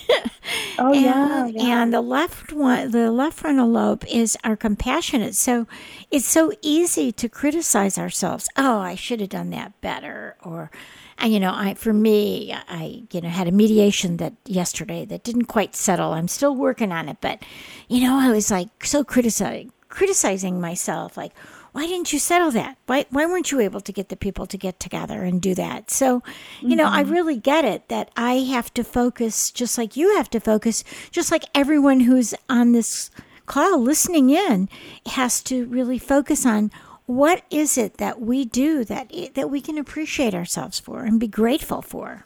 Oh 0.78 0.94
and, 0.94 1.04
yeah, 1.04 1.46
yeah. 1.48 1.82
And 1.82 1.94
the 1.94 2.02
left 2.02 2.54
one, 2.54 2.92
the 2.92 3.12
left 3.12 3.40
frontal 3.40 3.68
lobe 3.68 4.06
is 4.10 4.38
our 4.44 4.56
compassionate. 4.56 5.36
So 5.36 5.68
it's 6.12 6.26
so 6.26 6.52
easy 6.62 7.12
to 7.12 7.28
criticize 7.28 7.98
ourselves. 7.98 8.50
Oh, 8.56 8.80
I 8.80 8.96
should 8.96 9.20
have 9.20 9.30
done 9.30 9.50
that 9.52 9.80
better, 9.82 10.36
or 10.42 10.72
and 11.18 11.34
you 11.34 11.40
know, 11.40 11.54
I 11.54 11.74
for 11.74 11.94
me, 11.94 12.54
I 12.54 13.04
you 13.12 13.22
know 13.22 13.30
had 13.30 13.48
a 13.48 13.52
mediation 13.52 14.18
that 14.18 14.34
yesterday 14.46 15.06
that 15.06 15.24
didn't 15.24 15.46
quite 15.46 15.76
settle. 15.76 16.14
I'm 16.14 16.28
still 16.28 16.56
working 16.56 16.92
on 16.92 17.10
it, 17.10 17.18
but 17.20 17.44
you 17.88 18.02
know, 18.02 18.16
I 18.16 18.32
was 18.32 18.50
like 18.52 18.86
so 18.86 19.04
criticizing 19.04 19.72
criticizing 19.90 20.60
myself, 20.60 21.16
like 21.16 21.34
why 21.74 21.88
didn't 21.88 22.14
you 22.14 22.20
settle 22.20 22.52
that? 22.52 22.78
Why 22.86 23.06
why 23.10 23.26
weren't 23.26 23.52
you 23.52 23.60
able 23.60 23.82
to 23.82 23.92
get 23.92 24.10
the 24.10 24.16
people 24.16 24.46
to 24.46 24.58
get 24.58 24.80
together 24.80 25.24
and 25.24 25.42
do 25.42 25.56
that? 25.56 25.90
So, 25.92 26.22
you 26.62 26.70
mm-hmm. 26.70 26.78
know, 26.78 26.88
I 26.88 27.04
mm-hmm. 27.04 27.12
really 27.12 27.38
get 27.38 27.66
it 27.66 27.90
that 27.90 28.12
I 28.16 28.36
have 28.36 28.74
to 28.76 28.84
focus 28.84 29.52
just 29.52 29.78
like 29.78 29.98
you 29.98 30.16
have 30.16 30.30
to 30.32 30.40
focus, 30.40 30.84
just 31.12 31.32
like 31.32 31.44
everyone 31.54 32.02
who's 32.02 32.36
on 32.48 32.72
this 32.72 33.10
call 33.48 33.80
listening 33.80 34.30
in 34.30 34.70
has 35.08 35.42
to 35.44 35.66
really 35.66 36.00
focus 36.00 36.46
on 36.46 36.72
what 37.06 37.44
is 37.50 37.78
it 37.78 37.98
that 37.98 38.22
we 38.22 38.46
do 38.46 38.86
that 38.86 39.12
that 39.34 39.50
we 39.50 39.60
can 39.60 39.78
appreciate 39.78 40.34
ourselves 40.36 40.80
for 40.80 41.04
and 41.04 41.20
be 41.20 41.28
grateful 41.28 41.82
for. 41.82 42.26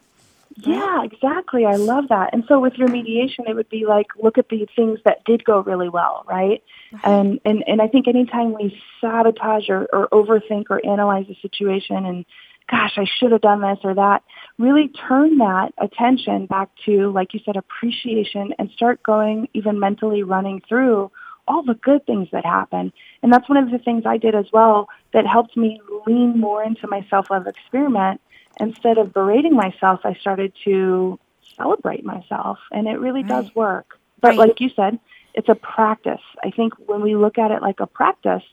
Yeah, 0.60 1.04
exactly. 1.04 1.66
I 1.66 1.76
love 1.76 2.08
that. 2.10 2.34
And 2.34 2.44
so 2.48 2.60
with 2.60 2.74
your 2.76 2.88
mediation, 2.88 3.46
it 3.48 3.56
would 3.56 3.70
be 3.70 3.86
like, 3.86 4.08
look 4.22 4.38
at 4.38 4.50
the 4.50 4.68
things 4.76 5.00
that 5.06 5.24
did 5.24 5.46
go 5.46 5.60
really 5.60 5.90
well, 5.90 6.26
right? 6.28 6.64
Uh-huh. 6.94 7.10
And, 7.10 7.40
and, 7.46 7.64
and 7.68 7.82
I 7.82 7.88
think 7.88 8.08
anytime 8.08 8.54
we 8.54 8.82
sabotage 9.00 9.70
or, 9.70 9.88
or 9.94 10.08
overthink 10.10 10.66
or 10.70 10.84
analyze 10.84 11.28
a 11.30 11.36
situation 11.42 12.06
and, 12.06 12.26
gosh, 12.70 12.98
I 12.98 13.06
should 13.06 13.32
have 13.32 13.42
done 13.42 13.62
this 13.62 13.78
or 13.84 13.94
that, 13.94 14.24
really 14.58 14.88
turn 15.08 15.38
that 15.38 15.74
attention 15.78 16.48
back 16.48 16.70
to, 16.86 17.12
like 17.12 17.34
you 17.34 17.40
said, 17.46 17.56
appreciation 17.56 18.54
and 18.58 18.72
start 18.72 19.04
going 19.04 19.48
even 19.54 19.80
mentally 19.80 20.24
running 20.24 20.62
through 20.68 21.12
all 21.48 21.64
the 21.64 21.76
good 21.76 22.06
things 22.06 22.28
that 22.32 22.46
happen. 22.46 22.92
And 23.22 23.32
that's 23.32 23.48
one 23.48 23.58
of 23.58 23.72
the 23.72 23.78
things 23.78 24.04
I 24.06 24.18
did 24.18 24.36
as 24.36 24.48
well 24.52 24.90
that 25.14 25.26
helped 25.26 25.56
me 25.56 25.80
lean 26.06 26.40
more 26.40 26.64
into 26.64 26.88
my 26.88 27.06
self-love 27.10 27.48
experiment 27.48 28.22
instead 28.60 28.98
of 28.98 29.14
berating 29.14 29.56
myself, 29.56 30.02
I 30.04 30.14
started 30.16 30.54
to 30.66 31.20
celebrate 31.56 32.06
myself, 32.06 32.60
and 32.72 32.88
it 32.88 33.00
really 33.00 33.24
right. 33.24 33.30
does 33.30 33.56
work. 33.56 34.00
But 34.22 34.30
right. 34.30 34.38
like 34.38 34.60
you 34.60 34.70
said, 34.76 35.00
it's 35.34 35.50
a 35.50 35.56
practice. 35.56 36.22
I 36.44 36.52
think 36.52 36.74
when 36.88 37.02
we 37.02 37.16
look 37.16 37.38
at 37.38 37.52
it 37.52 37.62
like 37.62 37.80
a 37.80 37.88
practice, 37.88 38.44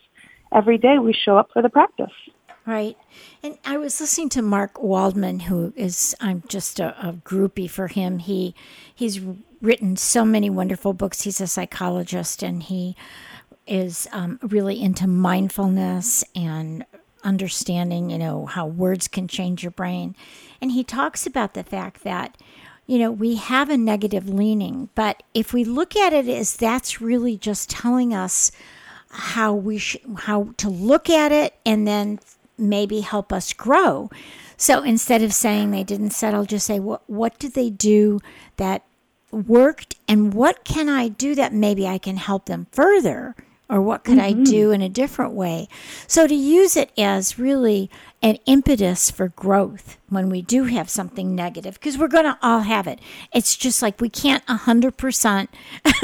every 0.52 0.78
day 0.78 0.99
we 0.99 1.12
show 1.12 1.37
up 1.37 1.50
for 1.52 1.62
the 1.62 1.68
practice. 1.68 2.12
Right. 2.66 2.96
And 3.42 3.58
I 3.64 3.76
was 3.76 4.00
listening 4.00 4.30
to 4.30 4.42
Mark 4.42 4.82
Waldman, 4.82 5.40
who 5.40 5.75
is 5.76 6.14
I'm 6.20 6.42
just 6.49 6.80
a, 6.80 6.96
a 7.08 7.12
groupie 7.12 7.68
for 7.68 7.88
him. 7.88 8.20
He 8.20 8.54
he's 8.94 9.20
written 9.61 9.96
so 9.96 10.25
many 10.25 10.49
wonderful 10.49 10.94
books. 10.94 11.23
He's 11.23 11.42
a 11.42 11.46
psychologist, 11.46 12.42
and 12.42 12.62
he 12.62 12.96
is 13.66 14.08
um, 14.12 14.38
really 14.42 14.80
into 14.80 15.06
mindfulness 15.06 16.25
and 16.34 16.84
understanding, 17.25 18.11
you 18.11 18.19
know, 18.19 18.47
how 18.47 18.66
words 18.66 19.09
can 19.09 19.26
change 19.26 19.62
your 19.62 19.71
brain. 19.73 20.14
And 20.61 20.73
he 20.73 20.85
talks 20.85 21.26
about 21.26 21.54
the 21.54 21.64
fact 21.64 22.04
that, 22.04 22.37
you 22.87 22.99
know, 22.99 23.11
we 23.11 23.37
have 23.37 23.71
a 23.71 23.76
negative 23.76 24.28
leaning, 24.28 24.90
but 24.95 25.23
if 25.33 25.52
we 25.52 25.64
look 25.64 25.97
at 25.97 26.12
it 26.12 26.28
as 26.28 26.57
that's 26.57 27.00
really 27.00 27.37
just 27.37 27.71
telling 27.71 28.12
us 28.14 28.52
how 29.11 29.54
we 29.54 29.78
sh- 29.78 29.97
how 30.19 30.50
to 30.57 30.69
look 30.69 31.09
at 31.09 31.33
it 31.33 31.54
and 31.64 31.87
then 31.87 32.19
maybe 32.59 33.00
help 33.00 33.33
us 33.33 33.52
grow. 33.52 34.11
So 34.57 34.83
instead 34.83 35.23
of 35.23 35.33
saying 35.33 35.71
they 35.71 35.85
didn't 35.85 36.11
settle, 36.11 36.45
just 36.45 36.66
say 36.66 36.78
what 36.78 37.02
what 37.09 37.38
did 37.38 37.54
they 37.54 37.71
do 37.71 38.21
that 38.57 38.85
worked 39.31 39.97
and 40.07 40.33
what 40.35 40.64
can 40.64 40.88
I 40.88 41.09
do 41.09 41.35
that 41.35 41.52
maybe 41.52 41.87
I 41.87 41.99
can 41.99 42.16
help 42.16 42.47
them 42.47 42.66
further 42.71 43.35
or 43.68 43.80
what 43.80 44.04
could 44.04 44.18
mm-hmm. 44.18 44.40
I 44.40 44.44
do 44.44 44.71
in 44.71 44.83
a 44.83 44.88
different 44.88 45.33
way? 45.33 45.68
So 46.06 46.26
to 46.26 46.35
use 46.35 46.76
it 46.76 46.90
as 46.99 47.38
really 47.38 47.90
an 48.23 48.38
impetus 48.47 49.11
for 49.11 49.28
growth 49.28 49.99
when 50.09 50.30
we 50.30 50.42
do 50.42 50.64
have 50.64 50.88
something 50.88 51.35
negative, 51.35 51.75
because 51.75 51.99
we're 51.99 52.09
going 52.09 52.25
to 52.25 52.38
all 52.42 52.61
have 52.61 52.87
it. 52.87 53.00
It's 53.33 53.56
just 53.56 53.83
like 53.83 54.00
we 54.00 54.09
can't 54.09 54.44
100% 54.47 55.49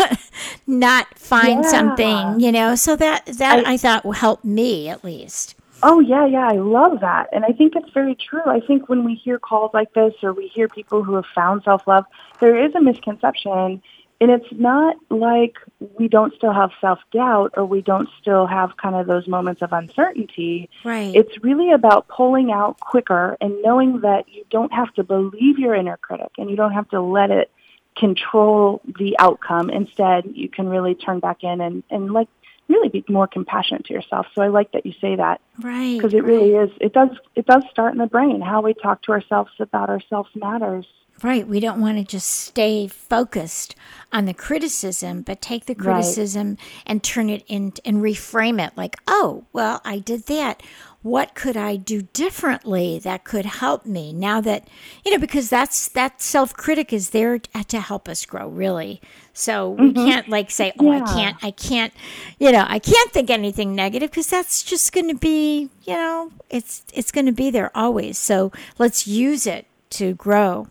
not 0.66 1.18
find 1.18 1.64
yeah. 1.64 1.70
something, 1.70 2.40
you 2.40 2.52
know? 2.52 2.74
So 2.74 2.96
that, 2.96 3.26
that 3.26 3.66
I, 3.66 3.74
I 3.74 3.76
thought 3.76 4.04
help 4.16 4.44
me 4.44 4.88
at 4.88 5.04
least. 5.04 5.54
Oh 5.82 6.00
yeah, 6.00 6.26
yeah, 6.26 6.46
I 6.46 6.56
love 6.56 7.00
that. 7.00 7.28
And 7.32 7.44
I 7.44 7.52
think 7.52 7.74
it's 7.74 7.88
very 7.90 8.14
true. 8.14 8.44
I 8.44 8.60
think 8.60 8.88
when 8.88 9.02
we 9.02 9.14
hear 9.14 9.38
calls 9.38 9.70
like 9.72 9.92
this 9.94 10.12
or 10.22 10.34
we 10.34 10.48
hear 10.48 10.68
people 10.68 11.02
who 11.02 11.14
have 11.14 11.24
found 11.34 11.62
self-love, 11.62 12.04
there 12.38 12.62
is 12.62 12.74
a 12.74 12.80
misconception 12.80 13.82
and 14.20 14.30
it's 14.30 14.52
not 14.52 14.96
like 15.08 15.56
we 15.98 16.06
don't 16.06 16.34
still 16.34 16.52
have 16.52 16.70
self-doubt 16.80 17.54
or 17.56 17.64
we 17.64 17.80
don't 17.80 18.08
still 18.20 18.46
have 18.46 18.76
kind 18.76 18.94
of 18.94 19.06
those 19.06 19.26
moments 19.26 19.62
of 19.62 19.72
uncertainty. 19.72 20.68
Right. 20.84 21.14
It's 21.14 21.42
really 21.42 21.72
about 21.72 22.06
pulling 22.08 22.52
out 22.52 22.78
quicker 22.80 23.38
and 23.40 23.62
knowing 23.62 24.00
that 24.02 24.28
you 24.28 24.44
don't 24.50 24.72
have 24.74 24.92
to 24.94 25.04
believe 25.04 25.58
your 25.58 25.74
inner 25.74 25.96
critic 25.96 26.32
and 26.36 26.50
you 26.50 26.56
don't 26.56 26.72
have 26.72 26.88
to 26.90 27.00
let 27.00 27.30
it 27.30 27.50
control 27.96 28.82
the 28.98 29.16
outcome. 29.18 29.70
Instead, 29.70 30.26
you 30.34 30.50
can 30.50 30.68
really 30.68 30.94
turn 30.94 31.20
back 31.20 31.42
in 31.42 31.62
and, 31.62 31.82
and 31.90 32.12
like 32.12 32.28
really 32.70 32.88
be 32.88 33.04
more 33.08 33.26
compassionate 33.26 33.84
to 33.86 33.92
yourself. 33.92 34.26
So 34.34 34.42
I 34.42 34.48
like 34.48 34.72
that 34.72 34.86
you 34.86 34.92
say 35.00 35.16
that. 35.16 35.40
Right. 35.60 35.96
Because 35.96 36.14
it 36.14 36.24
really 36.24 36.54
is 36.54 36.70
it 36.80 36.92
does 36.92 37.10
it 37.34 37.46
does 37.46 37.62
start 37.70 37.92
in 37.92 37.98
the 37.98 38.06
brain. 38.06 38.40
How 38.40 38.62
we 38.62 38.74
talk 38.74 39.02
to 39.02 39.12
ourselves 39.12 39.50
about 39.58 39.90
ourselves 39.90 40.30
matters. 40.34 40.86
Right. 41.22 41.46
We 41.46 41.60
don't 41.60 41.80
want 41.82 41.98
to 41.98 42.04
just 42.04 42.30
stay 42.30 42.86
focused 42.86 43.74
on 44.10 44.24
the 44.24 44.32
criticism, 44.32 45.20
but 45.20 45.42
take 45.42 45.66
the 45.66 45.74
criticism 45.74 46.48
right. 46.48 46.58
and 46.86 47.02
turn 47.02 47.28
it 47.28 47.44
in 47.46 47.74
and 47.84 47.98
reframe 47.98 48.64
it 48.64 48.74
like, 48.74 48.96
oh, 49.06 49.44
well, 49.52 49.82
I 49.84 49.98
did 49.98 50.26
that. 50.26 50.62
What 51.02 51.34
could 51.34 51.56
I 51.56 51.76
do 51.76 52.02
differently 52.02 52.98
that 52.98 53.24
could 53.24 53.46
help 53.46 53.86
me 53.86 54.12
now 54.12 54.42
that, 54.42 54.68
you 55.04 55.10
know, 55.10 55.18
because 55.18 55.48
that's 55.48 55.88
that 55.88 56.20
self 56.20 56.52
critic 56.52 56.92
is 56.92 57.10
there 57.10 57.38
to 57.38 57.80
help 57.80 58.08
us 58.08 58.26
grow, 58.26 58.48
really. 58.48 59.00
So 59.32 59.70
we 59.70 59.92
mm-hmm. 59.92 60.06
can't 60.06 60.28
like 60.28 60.50
say, 60.50 60.72
oh, 60.78 60.92
yeah. 60.92 61.02
I 61.02 61.14
can't, 61.14 61.36
I 61.44 61.50
can't, 61.52 61.92
you 62.38 62.52
know, 62.52 62.66
I 62.68 62.78
can't 62.78 63.10
think 63.12 63.30
anything 63.30 63.74
negative 63.74 64.10
because 64.10 64.28
that's 64.28 64.62
just 64.62 64.92
going 64.92 65.08
to 65.08 65.14
be, 65.14 65.70
you 65.84 65.94
know, 65.94 66.32
it's, 66.50 66.84
it's 66.92 67.10
going 67.10 67.26
to 67.26 67.32
be 67.32 67.50
there 67.50 67.70
always. 67.74 68.18
So 68.18 68.52
let's 68.78 69.06
use 69.06 69.46
it 69.46 69.66
to 69.90 70.12
grow. 70.14 70.68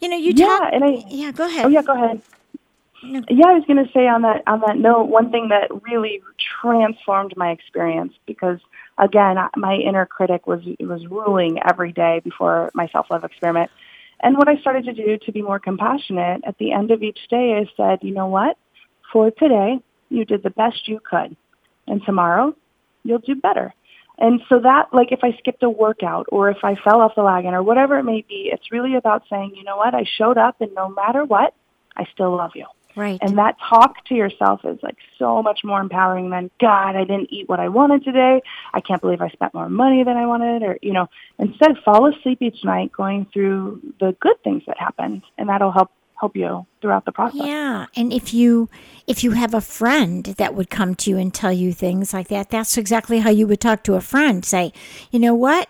You 0.00 0.08
know, 0.08 0.16
you 0.16 0.32
yeah, 0.34 0.46
talk. 0.46 0.70
And 0.72 0.84
I, 0.84 1.04
yeah, 1.08 1.32
go 1.32 1.46
ahead. 1.46 1.66
Oh 1.66 1.68
yeah, 1.68 1.82
go 1.82 1.92
ahead. 1.92 2.22
No. 3.02 3.22
Yeah, 3.28 3.46
I 3.48 3.52
was 3.54 3.64
going 3.66 3.84
to 3.84 3.92
say 3.92 4.08
on 4.08 4.22
that 4.22 4.42
on 4.46 4.60
that 4.66 4.76
note, 4.76 5.04
one 5.04 5.30
thing 5.30 5.48
that 5.48 5.70
really 5.82 6.22
transformed 6.60 7.36
my 7.36 7.50
experience 7.50 8.12
because 8.26 8.58
again, 8.98 9.36
my 9.56 9.74
inner 9.74 10.06
critic 10.06 10.46
was 10.46 10.60
was 10.80 11.06
ruling 11.06 11.58
every 11.68 11.92
day 11.92 12.20
before 12.22 12.70
my 12.74 12.88
self 12.88 13.06
love 13.10 13.24
experiment. 13.24 13.70
And 14.20 14.36
what 14.36 14.48
I 14.48 14.56
started 14.60 14.84
to 14.86 14.92
do 14.92 15.16
to 15.18 15.32
be 15.32 15.42
more 15.42 15.60
compassionate 15.60 16.42
at 16.44 16.58
the 16.58 16.72
end 16.72 16.90
of 16.90 17.02
each 17.02 17.20
day, 17.30 17.54
I 17.54 17.70
said, 17.76 18.00
you 18.02 18.12
know 18.12 18.26
what? 18.26 18.58
For 19.12 19.30
today, 19.30 19.78
you 20.10 20.24
did 20.24 20.42
the 20.42 20.50
best 20.50 20.88
you 20.88 21.00
could, 21.08 21.36
and 21.86 22.02
tomorrow, 22.04 22.54
you'll 23.04 23.20
do 23.20 23.36
better. 23.36 23.72
And 24.18 24.40
so 24.48 24.58
that, 24.60 24.92
like 24.92 25.12
if 25.12 25.20
I 25.22 25.36
skipped 25.38 25.62
a 25.62 25.70
workout 25.70 26.26
or 26.30 26.50
if 26.50 26.58
I 26.64 26.74
fell 26.74 27.00
off 27.00 27.14
the 27.14 27.22
wagon 27.22 27.54
or 27.54 27.62
whatever 27.62 27.98
it 27.98 28.02
may 28.02 28.24
be, 28.28 28.50
it's 28.52 28.72
really 28.72 28.96
about 28.96 29.22
saying, 29.30 29.52
you 29.54 29.62
know 29.62 29.76
what, 29.76 29.94
I 29.94 30.04
showed 30.16 30.36
up 30.36 30.60
and 30.60 30.74
no 30.74 30.88
matter 30.88 31.24
what, 31.24 31.54
I 31.96 32.04
still 32.12 32.36
love 32.36 32.52
you. 32.56 32.66
Right. 32.98 33.18
And 33.22 33.38
that 33.38 33.56
talk 33.60 34.04
to 34.06 34.14
yourself 34.14 34.64
is 34.64 34.78
like 34.82 34.96
so 35.20 35.40
much 35.40 35.60
more 35.62 35.80
empowering 35.80 36.30
than, 36.30 36.50
God, 36.60 36.96
I 36.96 37.04
didn't 37.04 37.32
eat 37.32 37.48
what 37.48 37.60
I 37.60 37.68
wanted 37.68 38.02
today. 38.02 38.42
I 38.74 38.80
can't 38.80 39.00
believe 39.00 39.20
I 39.20 39.28
spent 39.28 39.54
more 39.54 39.68
money 39.68 40.02
than 40.02 40.16
I 40.16 40.26
wanted. 40.26 40.64
Or, 40.64 40.78
you 40.82 40.92
know, 40.92 41.08
instead 41.38 41.78
fall 41.84 42.12
asleep 42.12 42.42
each 42.42 42.64
night 42.64 42.90
going 42.90 43.26
through 43.32 43.80
the 44.00 44.16
good 44.20 44.42
things 44.42 44.64
that 44.66 44.78
happened. 44.78 45.22
And 45.38 45.48
that'll 45.48 45.70
help 45.70 45.92
help 46.18 46.34
you 46.36 46.66
throughout 46.80 47.04
the 47.04 47.12
process. 47.12 47.40
Yeah, 47.44 47.86
and 47.94 48.12
if 48.12 48.34
you 48.34 48.68
if 49.06 49.22
you 49.22 49.30
have 49.32 49.54
a 49.54 49.60
friend 49.60 50.24
that 50.24 50.54
would 50.56 50.68
come 50.68 50.96
to 50.96 51.10
you 51.10 51.18
and 51.18 51.32
tell 51.32 51.52
you 51.52 51.72
things 51.72 52.12
like 52.12 52.26
that, 52.28 52.50
that's 52.50 52.76
exactly 52.76 53.20
how 53.20 53.30
you 53.30 53.46
would 53.46 53.60
talk 53.60 53.84
to 53.84 53.94
a 53.94 54.00
friend. 54.00 54.44
Say, 54.44 54.72
you 55.12 55.20
know 55.20 55.34
what? 55.34 55.68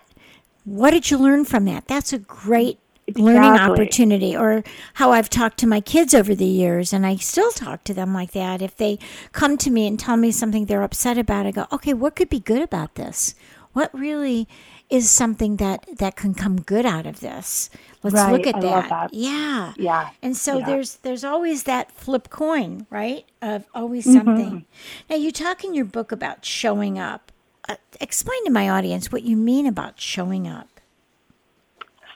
What 0.65 0.91
did 0.91 1.11
you 1.11 1.19
learn 1.19 1.45
from 1.45 1.65
that? 1.65 1.87
That's 1.87 2.13
a 2.13 2.17
great 2.17 2.79
learning 3.15 3.55
opportunity 3.59 4.35
or 4.35 4.63
how 4.95 5.11
I've 5.11 5.29
talked 5.29 5.57
to 5.59 5.67
my 5.67 5.81
kids 5.81 6.13
over 6.13 6.35
the 6.35 6.45
years 6.45 6.93
and 6.93 7.05
I 7.05 7.15
still 7.17 7.51
talk 7.51 7.83
to 7.85 7.93
them 7.93 8.13
like 8.13 8.31
that. 8.31 8.61
If 8.61 8.75
they 8.77 8.99
come 9.31 9.57
to 9.57 9.69
me 9.69 9.87
and 9.87 9.99
tell 9.99 10.17
me 10.17 10.31
something 10.31 10.65
they're 10.65 10.83
upset 10.83 11.17
about, 11.17 11.45
I 11.45 11.51
go, 11.51 11.65
"Okay, 11.71 11.93
what 11.93 12.15
could 12.15 12.29
be 12.29 12.39
good 12.39 12.61
about 12.61 12.95
this? 12.95 13.35
What 13.73 13.93
really 13.93 14.47
is 14.89 15.09
something 15.09 15.57
that 15.57 15.85
that 15.97 16.15
can 16.15 16.33
come 16.33 16.61
good 16.61 16.85
out 16.85 17.05
of 17.05 17.19
this?" 17.19 17.69
Let's 18.01 18.15
Right, 18.15 18.31
look 18.31 18.47
at 18.47 18.61
that. 18.61 18.89
that. 18.89 19.13
Yeah. 19.13 19.73
Yeah. 19.77 20.09
And 20.21 20.37
so 20.37 20.59
Yeah. 20.59 20.65
there's 20.65 20.95
there's 21.03 21.23
always 21.25 21.63
that 21.63 21.91
flip 21.91 22.29
coin, 22.29 22.87
right? 22.89 23.25
Of 23.41 23.65
always 23.75 24.05
Mm-hmm. 24.05 24.17
something. 24.17 24.65
Now 25.09 25.17
you 25.17 25.31
talk 25.31 25.63
in 25.65 25.73
your 25.73 25.85
book 25.85 26.11
about 26.11 26.45
showing 26.45 26.97
up. 26.97 27.31
Uh, 27.67 27.75
explain 27.99 28.43
to 28.45 28.51
my 28.51 28.67
audience 28.69 29.11
what 29.11 29.21
you 29.23 29.35
mean 29.37 29.67
about 29.67 29.99
showing 29.99 30.47
up. 30.47 30.68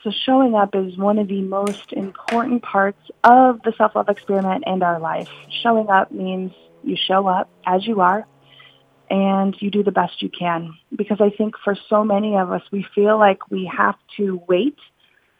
So 0.04 0.10
showing 0.26 0.54
up 0.54 0.74
is 0.74 0.98
one 0.98 1.18
of 1.18 1.28
the 1.28 1.40
most 1.40 1.94
important 1.94 2.62
parts 2.62 3.00
of 3.24 3.62
the 3.62 3.72
self-love 3.78 4.10
experiment 4.10 4.64
and 4.66 4.82
our 4.82 5.00
life. 5.00 5.30
Showing 5.62 5.88
up 5.88 6.12
means 6.12 6.52
you 6.82 6.94
show 6.94 7.26
up 7.26 7.48
as 7.64 7.86
you 7.86 8.02
are 8.02 8.26
and 9.08 9.56
you 9.60 9.70
do 9.70 9.82
the 9.82 9.92
best 9.92 10.20
you 10.20 10.28
can. 10.28 10.74
Because 10.94 11.22
I 11.22 11.30
think 11.30 11.54
for 11.64 11.74
so 11.88 12.04
many 12.04 12.36
of 12.36 12.52
us, 12.52 12.60
we 12.70 12.86
feel 12.94 13.18
like 13.18 13.50
we 13.50 13.64
have 13.74 13.94
to 14.18 14.42
wait 14.46 14.76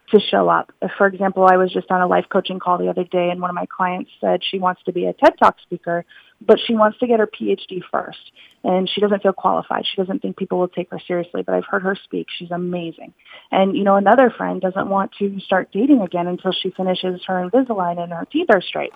to 0.09 0.19
show 0.19 0.49
up. 0.49 0.71
For 0.97 1.05
example, 1.05 1.47
I 1.47 1.57
was 1.57 1.71
just 1.71 1.91
on 1.91 2.01
a 2.01 2.07
life 2.07 2.25
coaching 2.31 2.57
call 2.57 2.79
the 2.79 2.89
other 2.89 3.03
day 3.03 3.29
and 3.29 3.39
one 3.39 3.51
of 3.51 3.55
my 3.55 3.67
clients 3.67 4.09
said 4.19 4.41
she 4.43 4.57
wants 4.57 4.81
to 4.85 4.93
be 4.93 5.05
a 5.05 5.13
TED 5.13 5.33
Talk 5.37 5.57
speaker, 5.61 6.05
but 6.41 6.59
she 6.65 6.75
wants 6.75 6.99
to 6.99 7.07
get 7.07 7.19
her 7.19 7.27
PhD 7.27 7.81
first. 7.91 8.31
And 8.63 8.89
she 8.89 8.99
doesn't 8.99 9.21
feel 9.21 9.33
qualified. 9.33 9.85
She 9.85 10.01
doesn't 10.01 10.21
think 10.21 10.37
people 10.37 10.57
will 10.57 10.67
take 10.67 10.89
her 10.89 10.99
seriously, 11.07 11.43
but 11.43 11.53
I've 11.53 11.65
heard 11.65 11.83
her 11.83 11.95
speak. 12.03 12.27
She's 12.37 12.51
amazing. 12.51 13.13
And, 13.51 13.77
you 13.77 13.83
know, 13.83 13.95
another 13.95 14.31
friend 14.35 14.59
doesn't 14.59 14.89
want 14.89 15.11
to 15.19 15.39
start 15.41 15.71
dating 15.71 16.01
again 16.01 16.27
until 16.27 16.51
she 16.51 16.71
finishes 16.71 17.21
her 17.27 17.47
Invisalign 17.47 17.99
and 17.99 18.11
her 18.11 18.25
teeth 18.25 18.47
are 18.49 18.61
straight. 18.61 18.91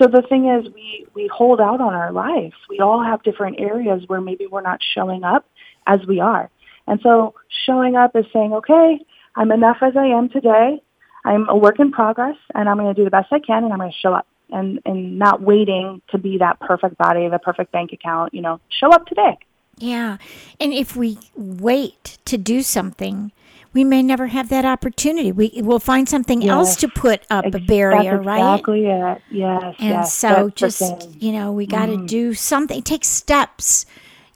So 0.00 0.06
the 0.06 0.22
thing 0.28 0.48
is, 0.48 0.72
we, 0.72 1.06
we 1.14 1.28
hold 1.32 1.60
out 1.60 1.80
on 1.80 1.94
our 1.94 2.12
lives. 2.12 2.54
We 2.68 2.78
all 2.78 3.02
have 3.02 3.22
different 3.24 3.58
areas 3.58 4.04
where 4.06 4.20
maybe 4.20 4.46
we're 4.46 4.62
not 4.62 4.80
showing 4.94 5.24
up 5.24 5.44
as 5.86 5.98
we 6.06 6.20
are. 6.20 6.48
And 6.86 7.00
so 7.02 7.34
showing 7.66 7.96
up 7.96 8.14
is 8.14 8.24
saying, 8.32 8.52
okay, 8.52 9.00
I'm 9.34 9.50
enough 9.50 9.78
as 9.82 9.94
I 9.96 10.06
am 10.06 10.28
today. 10.28 10.80
I'm 11.24 11.48
a 11.48 11.56
work 11.56 11.80
in 11.80 11.90
progress, 11.90 12.36
and 12.54 12.68
I'm 12.68 12.76
going 12.76 12.94
to 12.94 12.98
do 12.98 13.04
the 13.04 13.10
best 13.10 13.32
I 13.32 13.40
can, 13.40 13.64
and 13.64 13.72
I'm 13.72 13.78
going 13.78 13.90
to 13.90 13.98
show 13.98 14.14
up. 14.14 14.26
And 14.50 14.80
and 14.86 15.18
not 15.18 15.42
waiting 15.42 16.00
to 16.10 16.18
be 16.18 16.38
that 16.38 16.58
perfect 16.60 16.96
body, 16.96 17.28
the 17.28 17.38
perfect 17.38 17.70
bank 17.72 17.92
account. 17.92 18.32
You 18.32 18.40
know, 18.40 18.60
show 18.70 18.90
up 18.90 19.06
today. 19.06 19.38
Yeah. 19.78 20.18
And 20.58 20.72
if 20.72 20.96
we 20.96 21.18
wait 21.36 22.18
to 22.24 22.36
do 22.36 22.62
something, 22.62 23.32
we 23.72 23.84
may 23.84 24.02
never 24.02 24.26
have 24.28 24.48
that 24.48 24.64
opportunity. 24.64 25.30
We 25.30 25.52
will 25.56 25.78
find 25.78 26.08
something 26.08 26.48
else 26.48 26.76
to 26.76 26.88
put 26.88 27.22
up 27.30 27.44
a 27.46 27.60
barrier, 27.60 28.20
right? 28.20 28.38
exactly 28.38 28.86
it. 28.86 29.22
Yes. 29.30 29.74
And 29.78 29.88
yes, 29.88 30.14
so 30.14 30.50
just. 30.50 30.80
Mm-hmm. 30.80 31.24
you 31.24 31.32
know, 31.32 31.52
we 31.52 31.66
got 31.66 31.86
to 31.86 32.06
do 32.06 32.34
something, 32.34 32.82
take 32.82 33.04
steps, 33.04 33.86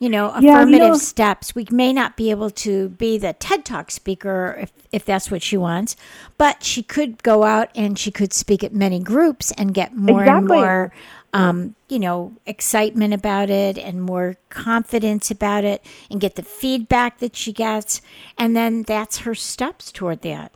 you 0.02 0.08
know, 0.08 0.32
Yeah, 0.32 0.40
you 0.40 0.50
affirmative 0.50 0.88
know- 0.88 0.94
steps. 0.96 1.54
We 1.54 1.64
may 1.70 1.92
not 1.92 2.16
be 2.16 2.30
able 2.32 2.50
to 2.50 2.88
be 2.88 3.18
the 3.18 3.34
TED 3.34 3.64
Talk 3.64 3.88
speaker 3.92 4.58
if, 4.60 4.72
if 4.90 5.04
that's 5.04 5.30
what 5.30 5.44
she 5.44 5.56
wants, 5.56 5.94
but 6.36 6.64
she 6.64 6.82
could 6.82 7.22
go 7.22 7.44
out 7.44 7.68
and 7.76 7.96
she 7.96 8.10
could 8.10 8.32
speak 8.32 8.64
at 8.64 8.74
many 8.74 8.98
groups 8.98 9.52
and 9.52 9.72
get 9.72 9.94
more 9.96 10.24
and 10.24 10.48
more, 10.48 10.92
um, 11.32 11.76
you 11.88 12.00
know, 12.00 12.32
excitement 12.46 13.14
about 13.14 13.48
it 13.48 13.78
and 13.78 14.02
more 14.02 14.38
confidence 14.48 15.30
about 15.30 15.62
it 15.62 15.86
and 16.10 16.20
get 16.20 16.34
the 16.34 16.42
feedback 16.42 17.18
that 17.18 17.36
she 17.36 17.52
gets. 17.52 18.02
And 18.36 18.56
then 18.56 18.82
that's 18.82 19.18
her 19.18 19.36
steps 19.36 19.92
toward 19.92 20.22
that. 20.22 20.50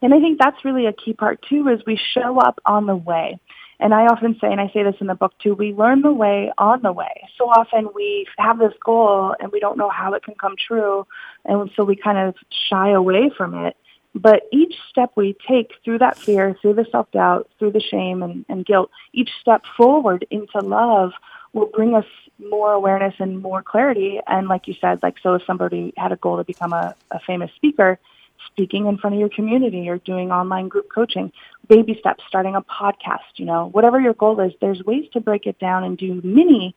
And 0.00 0.14
I 0.14 0.20
think 0.20 0.38
that's 0.38 0.64
really 0.64 0.86
a 0.86 0.92
key 0.92 1.12
part 1.12 1.42
too 1.42 1.66
is 1.66 1.80
we 1.86 1.98
show 2.14 2.38
up 2.38 2.60
on 2.66 2.86
the 2.86 2.94
way. 2.94 3.40
And 3.80 3.94
I 3.94 4.06
often 4.06 4.36
say, 4.40 4.50
and 4.50 4.60
I 4.60 4.70
say 4.74 4.82
this 4.82 4.96
in 5.00 5.06
the 5.06 5.14
book 5.14 5.34
too, 5.38 5.54
we 5.54 5.72
learn 5.72 6.02
the 6.02 6.12
way 6.12 6.52
on 6.58 6.82
the 6.82 6.92
way. 6.92 7.28
So 7.36 7.44
often 7.44 7.88
we 7.94 8.26
have 8.36 8.58
this 8.58 8.72
goal 8.84 9.34
and 9.38 9.52
we 9.52 9.60
don't 9.60 9.78
know 9.78 9.88
how 9.88 10.14
it 10.14 10.24
can 10.24 10.34
come 10.34 10.56
true. 10.56 11.06
And 11.44 11.70
so 11.76 11.84
we 11.84 11.94
kind 11.94 12.18
of 12.18 12.34
shy 12.68 12.90
away 12.90 13.30
from 13.36 13.54
it. 13.66 13.76
But 14.14 14.42
each 14.52 14.74
step 14.90 15.12
we 15.14 15.36
take 15.46 15.72
through 15.84 15.98
that 15.98 16.18
fear, 16.18 16.56
through 16.60 16.74
the 16.74 16.86
self-doubt, 16.90 17.50
through 17.58 17.72
the 17.72 17.80
shame 17.80 18.22
and, 18.22 18.44
and 18.48 18.66
guilt, 18.66 18.90
each 19.12 19.30
step 19.40 19.62
forward 19.76 20.26
into 20.30 20.58
love 20.58 21.12
will 21.52 21.66
bring 21.66 21.94
us 21.94 22.06
more 22.38 22.72
awareness 22.72 23.14
and 23.18 23.40
more 23.40 23.62
clarity. 23.62 24.18
And 24.26 24.48
like 24.48 24.66
you 24.66 24.74
said, 24.80 25.00
like 25.02 25.16
so 25.22 25.34
if 25.34 25.42
somebody 25.46 25.92
had 25.96 26.10
a 26.10 26.16
goal 26.16 26.38
to 26.38 26.44
become 26.44 26.72
a, 26.72 26.96
a 27.10 27.20
famous 27.20 27.50
speaker, 27.54 27.98
speaking 28.50 28.86
in 28.86 28.98
front 28.98 29.14
of 29.14 29.20
your 29.20 29.28
community 29.30 29.88
or 29.88 29.98
doing 29.98 30.30
online 30.32 30.68
group 30.68 30.88
coaching, 30.94 31.32
baby 31.68 31.96
steps, 32.00 32.24
starting 32.28 32.54
a 32.56 32.62
podcast, 32.62 33.18
you 33.36 33.44
know, 33.44 33.68
whatever 33.70 34.00
your 34.00 34.14
goal 34.14 34.40
is, 34.40 34.52
there's 34.60 34.82
ways 34.84 35.04
to 35.12 35.20
break 35.20 35.46
it 35.46 35.58
down 35.58 35.84
and 35.84 35.96
do 35.96 36.20
mini, 36.24 36.74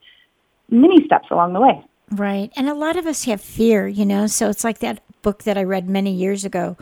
mini 0.69 1.03
steps 1.05 1.27
along 1.31 1.53
the 1.53 1.59
way. 1.59 1.83
Right. 2.11 2.51
And 2.57 2.67
a 2.67 2.73
lot 2.73 2.97
of 2.97 3.05
us 3.05 3.23
have 3.23 3.39
fear, 3.41 3.87
you 3.87 4.05
know, 4.05 4.27
so 4.27 4.49
it's 4.49 4.63
like 4.65 4.79
that 4.79 5.01
book 5.21 5.43
that 5.43 5.57
I 5.57 5.63
read 5.63 5.87
many 5.89 6.11
years 6.13 6.43
ago. 6.43 6.75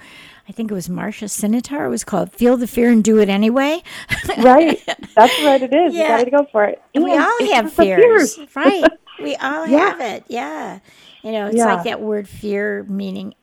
I 0.48 0.52
think 0.52 0.72
it 0.72 0.74
was 0.74 0.88
Marsha 0.88 1.26
Sinetar. 1.30 1.86
It 1.86 1.90
was 1.90 2.04
called 2.04 2.32
Feel 2.32 2.58
the 2.58 2.66
Fear 2.66 2.90
and 2.92 3.04
Do 3.04 3.20
It 3.20 3.30
Anyway. 3.30 3.84
Right. 4.40 4.82
That's 5.16 5.40
what 5.44 5.62
it 5.62 5.74
is. 5.74 5.94
Yeah. 5.94 6.04
You 6.04 6.08
got 6.18 6.24
to 6.26 6.32
go 6.32 6.48
for 6.52 6.64
it. 6.66 6.82
And 6.96 7.04
we 7.04 7.12
all 7.16 7.54
have 7.54 7.66
the 7.66 7.72
fears. 7.84 8.40
right. 8.56 8.84
We 9.22 9.36
all 9.36 9.68
Yeah. 9.68 9.78
have 9.90 10.02
it. 10.02 10.24
Yeah. 10.30 10.80
You 11.24 11.32
know, 11.34 11.48
it's 11.48 11.58
Yeah. 11.58 11.76
like 11.76 11.84
that 11.84 12.00
word 12.02 12.28
fear 12.28 12.84
meaning, 12.90 13.34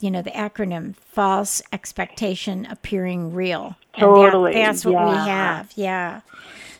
you 0.00 0.10
know, 0.10 0.22
the 0.22 0.30
acronym 0.30 0.94
false 0.96 1.62
expectation 1.72 2.66
appearing 2.66 3.34
real. 3.34 3.76
And 3.94 4.02
that- 4.02 4.06
Totally. 4.30 4.52
that's 4.54 4.84
what 4.84 4.94
we 5.06 5.14
have. 5.16 5.72
Yeah. 5.76 6.20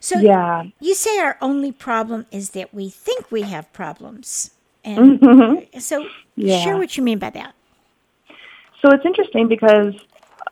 So 0.00 0.18
Yeah. 0.18 0.64
you 0.80 0.94
say 0.94 1.18
our 1.20 1.36
only 1.40 1.72
problem 1.72 2.26
is 2.30 2.50
that 2.50 2.74
we 2.74 2.88
think 2.90 3.30
we 3.30 3.42
have 3.42 3.72
problems. 3.72 4.50
And 4.84 5.18
so 5.78 6.00
Mm-hmm. 6.02 6.08
Yeah. 6.36 6.58
share 6.62 6.76
what 6.76 6.96
you 6.96 7.02
mean 7.02 7.18
by 7.18 7.30
that. 7.30 7.54
So 8.82 8.90
it's 8.90 9.06
interesting 9.06 9.48
because 9.48 9.94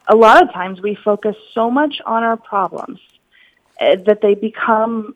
a 0.09 0.17
lot 0.17 0.43
of 0.43 0.53
times 0.53 0.81
we 0.81 0.95
focus 0.95 1.37
so 1.53 1.71
much 1.71 2.01
on 2.07 2.23
our 2.23 2.37
problems 2.37 2.99
uh, 3.81 3.97
that 4.07 4.21
they 4.23 4.35
become 4.35 5.15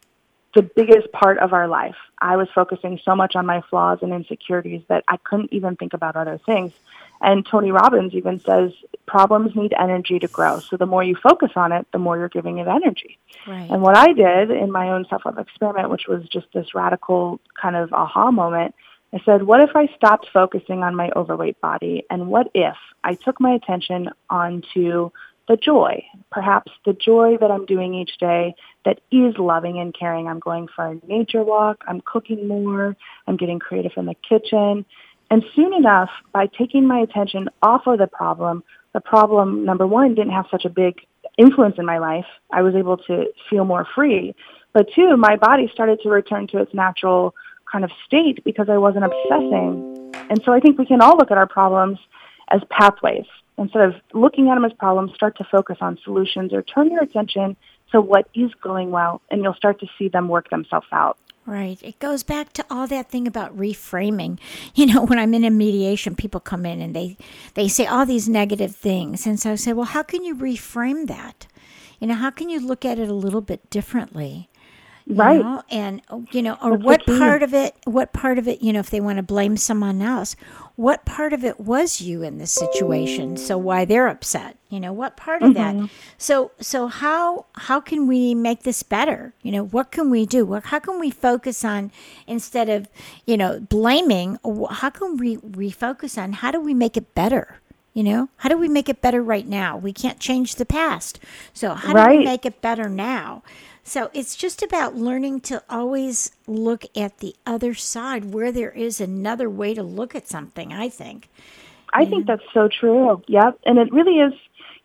the 0.54 0.62
biggest 0.62 1.10
part 1.12 1.38
of 1.38 1.52
our 1.52 1.68
life. 1.68 1.96
I 2.20 2.36
was 2.36 2.48
focusing 2.54 2.98
so 3.04 3.14
much 3.14 3.36
on 3.36 3.46
my 3.46 3.60
flaws 3.62 3.98
and 4.02 4.12
insecurities 4.12 4.82
that 4.88 5.04
I 5.08 5.16
couldn't 5.18 5.52
even 5.52 5.76
think 5.76 5.92
about 5.94 6.16
other 6.16 6.38
things. 6.38 6.72
And 7.20 7.46
Tony 7.46 7.70
Robbins 7.70 8.14
even 8.14 8.40
says 8.40 8.72
problems 9.06 9.54
need 9.54 9.74
energy 9.78 10.18
to 10.18 10.28
grow. 10.28 10.60
So 10.60 10.76
the 10.76 10.86
more 10.86 11.02
you 11.02 11.16
focus 11.16 11.52
on 11.56 11.72
it, 11.72 11.86
the 11.92 11.98
more 11.98 12.18
you're 12.18 12.28
giving 12.28 12.58
it 12.58 12.68
energy. 12.68 13.18
Right. 13.46 13.70
And 13.70 13.82
what 13.82 13.96
I 13.96 14.12
did 14.12 14.50
in 14.50 14.70
my 14.70 14.90
own 14.90 15.06
self-love 15.08 15.38
experiment, 15.38 15.90
which 15.90 16.08
was 16.08 16.28
just 16.28 16.46
this 16.52 16.74
radical 16.74 17.40
kind 17.60 17.76
of 17.76 17.92
aha 17.92 18.30
moment, 18.30 18.74
I 19.14 19.20
said, 19.24 19.44
what 19.44 19.60
if 19.60 19.70
I 19.74 19.86
stopped 19.96 20.28
focusing 20.32 20.82
on 20.82 20.94
my 20.94 21.10
overweight 21.16 21.60
body? 21.60 22.04
And 22.10 22.28
what 22.28 22.50
if 22.54 22.76
I 23.04 23.14
took 23.14 23.40
my 23.40 23.52
attention 23.52 24.10
onto 24.28 25.10
the 25.48 25.56
joy, 25.56 26.04
perhaps 26.30 26.72
the 26.84 26.92
joy 26.92 27.36
that 27.40 27.50
I'm 27.50 27.66
doing 27.66 27.94
each 27.94 28.18
day 28.18 28.54
that 28.84 29.00
is 29.12 29.38
loving 29.38 29.78
and 29.78 29.94
caring. 29.96 30.26
I'm 30.26 30.40
going 30.40 30.66
for 30.74 30.86
a 30.86 31.00
nature 31.06 31.44
walk. 31.44 31.84
I'm 31.86 32.00
cooking 32.00 32.48
more. 32.48 32.96
I'm 33.26 33.36
getting 33.36 33.58
creative 33.58 33.92
in 33.96 34.06
the 34.06 34.16
kitchen. 34.28 34.84
And 35.30 35.44
soon 35.54 35.74
enough, 35.74 36.10
by 36.32 36.46
taking 36.46 36.86
my 36.86 37.00
attention 37.00 37.48
off 37.62 37.86
of 37.86 37.98
the 37.98 38.06
problem, 38.06 38.62
the 38.92 39.00
problem, 39.00 39.64
number 39.64 39.86
one, 39.86 40.14
didn't 40.14 40.32
have 40.32 40.46
such 40.50 40.64
a 40.64 40.70
big 40.70 41.00
influence 41.36 41.76
in 41.78 41.84
my 41.84 41.98
life. 41.98 42.26
I 42.52 42.62
was 42.62 42.74
able 42.74 42.96
to 42.98 43.26
feel 43.50 43.64
more 43.64 43.86
free. 43.94 44.34
But 44.72 44.88
two, 44.94 45.16
my 45.16 45.36
body 45.36 45.70
started 45.72 46.00
to 46.02 46.08
return 46.08 46.46
to 46.48 46.58
its 46.58 46.72
natural 46.72 47.34
kind 47.70 47.84
of 47.84 47.90
state 48.06 48.44
because 48.44 48.68
I 48.68 48.78
wasn't 48.78 49.04
obsessing. 49.04 50.12
And 50.30 50.42
so 50.44 50.52
I 50.52 50.60
think 50.60 50.78
we 50.78 50.86
can 50.86 51.00
all 51.00 51.16
look 51.16 51.30
at 51.30 51.38
our 51.38 51.46
problems 51.46 51.98
as 52.48 52.62
pathways. 52.70 53.26
Instead 53.58 53.82
of 53.82 53.94
looking 54.12 54.48
at 54.48 54.54
them 54.54 54.64
as 54.64 54.72
problems, 54.74 55.14
start 55.14 55.36
to 55.38 55.44
focus 55.44 55.78
on 55.80 55.98
solutions 56.04 56.52
or 56.52 56.62
turn 56.62 56.90
your 56.90 57.02
attention 57.02 57.56
to 57.92 58.00
what 58.00 58.28
is 58.34 58.52
going 58.62 58.90
well, 58.90 59.22
and 59.30 59.42
you'll 59.42 59.54
start 59.54 59.80
to 59.80 59.86
see 59.98 60.08
them 60.08 60.28
work 60.28 60.50
themselves 60.50 60.86
out. 60.92 61.18
Right. 61.46 61.78
It 61.82 62.00
goes 62.00 62.22
back 62.24 62.52
to 62.54 62.66
all 62.68 62.86
that 62.88 63.08
thing 63.08 63.26
about 63.26 63.56
reframing. 63.56 64.38
You 64.74 64.86
know, 64.86 65.04
when 65.04 65.18
I'm 65.18 65.32
in 65.32 65.44
a 65.44 65.50
mediation, 65.50 66.16
people 66.16 66.40
come 66.40 66.66
in 66.66 66.82
and 66.82 66.94
they, 66.94 67.16
they 67.54 67.68
say 67.68 67.86
all 67.86 68.04
these 68.04 68.28
negative 68.28 68.76
things. 68.76 69.26
And 69.26 69.40
so 69.40 69.52
I 69.52 69.54
say, 69.54 69.72
well, 69.72 69.86
how 69.86 70.02
can 70.02 70.22
you 70.22 70.34
reframe 70.34 71.06
that? 71.06 71.46
you 72.00 72.06
know, 72.06 72.14
how 72.14 72.30
can 72.30 72.48
you 72.48 72.60
look 72.60 72.84
at 72.84 72.98
it 72.98 73.08
a 73.08 73.14
little 73.14 73.40
bit 73.40 73.68
differently? 73.70 74.48
Right. 75.08 75.40
know, 75.40 75.62
and 75.70 76.02
oh, 76.10 76.26
you 76.32 76.42
know 76.42 76.58
or 76.60 76.72
That's 76.72 76.84
what 76.84 77.06
part 77.06 77.44
of 77.44 77.54
it 77.54 77.76
what 77.84 78.12
part 78.12 78.38
of 78.38 78.48
it 78.48 78.60
you 78.60 78.72
know 78.72 78.80
if 78.80 78.90
they 78.90 79.00
want 79.00 79.18
to 79.18 79.22
blame 79.22 79.56
someone 79.56 80.02
else 80.02 80.34
what 80.74 81.04
part 81.04 81.32
of 81.32 81.44
it 81.44 81.60
was 81.60 82.00
you 82.00 82.24
in 82.24 82.38
this 82.38 82.50
situation 82.50 83.36
so 83.36 83.56
why 83.56 83.84
they're 83.84 84.08
upset 84.08 84.55
you 84.68 84.80
know 84.80 84.92
what 84.92 85.16
part 85.16 85.42
of 85.42 85.52
Mm-hmm. 85.52 85.54
that 85.54 85.76
so 86.18 86.50
so 86.60 86.88
how 86.88 87.46
how 87.54 87.80
can 87.80 88.06
we 88.06 88.34
make 88.34 88.62
this 88.64 88.82
better? 88.82 89.34
You 89.42 89.52
know 89.52 89.64
what 89.64 89.90
can 89.92 90.10
we 90.10 90.26
do? 90.26 90.44
What, 90.46 90.64
how 90.66 90.78
can 90.80 90.98
we 91.00 91.10
focus 91.10 91.64
on 91.64 91.92
instead 92.26 92.68
of 92.68 92.88
you 93.26 93.36
know 93.36 93.60
blaming 93.60 94.38
how 94.70 94.90
can 94.90 95.16
we 95.16 95.36
refocus 95.38 96.18
on 96.22 96.34
how 96.34 96.50
do 96.50 96.60
we 96.60 96.74
make 96.74 96.96
it 96.96 97.14
better? 97.14 97.60
You 97.94 98.02
know 98.04 98.28
how 98.38 98.48
do 98.48 98.58
we 98.58 98.68
make 98.68 98.88
it 98.88 99.00
better 99.02 99.22
right 99.22 99.46
now? 99.46 99.76
We 99.76 99.92
can't 99.92 100.20
change 100.20 100.56
the 100.56 100.66
past. 100.66 101.18
So 101.54 101.74
how 101.74 101.94
do 101.94 102.04
we 102.04 102.18
make 102.18 102.44
it 102.46 102.60
better 102.62 102.88
now? 102.88 103.42
So 103.84 104.10
it's 104.12 104.34
just 104.36 104.62
about 104.62 104.96
learning 104.96 105.40
to 105.42 105.62
always 105.70 106.32
look 106.48 106.84
at 106.96 107.18
the 107.18 107.36
other 107.46 107.74
side 107.74 108.26
where 108.34 108.50
there 108.52 108.72
is 108.72 109.00
another 109.00 109.48
way 109.48 109.74
to 109.74 109.82
look 109.82 110.14
at 110.14 110.28
something, 110.28 110.72
I 110.72 110.88
think. 110.88 111.28
I 111.92 112.04
think 112.04 112.26
that's 112.26 112.42
so 112.52 112.68
true. 112.68 113.22
Yep. 113.28 113.60
And 113.64 113.78
it 113.78 113.92
really 113.92 114.18
is, 114.20 114.34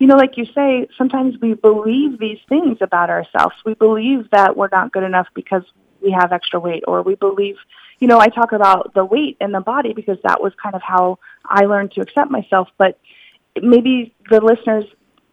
you 0.01 0.07
know, 0.07 0.15
like 0.15 0.35
you 0.35 0.45
say, 0.55 0.87
sometimes 0.97 1.39
we 1.39 1.53
believe 1.53 2.17
these 2.17 2.39
things 2.49 2.79
about 2.81 3.11
ourselves. 3.11 3.53
We 3.63 3.75
believe 3.75 4.31
that 4.31 4.57
we're 4.57 4.69
not 4.71 4.91
good 4.91 5.03
enough 5.03 5.27
because 5.35 5.61
we 6.01 6.09
have 6.09 6.33
extra 6.33 6.59
weight 6.59 6.83
or 6.87 7.03
we 7.03 7.13
believe, 7.13 7.57
you 7.99 8.07
know, 8.07 8.17
I 8.17 8.29
talk 8.29 8.51
about 8.51 8.95
the 8.95 9.05
weight 9.05 9.37
in 9.39 9.51
the 9.51 9.59
body 9.59 9.93
because 9.93 10.17
that 10.23 10.41
was 10.41 10.53
kind 10.55 10.73
of 10.73 10.81
how 10.81 11.19
I 11.45 11.65
learned 11.65 11.91
to 11.91 12.01
accept 12.01 12.31
myself, 12.31 12.67
but 12.79 12.99
maybe 13.61 14.15
the 14.27 14.41
listeners 14.41 14.85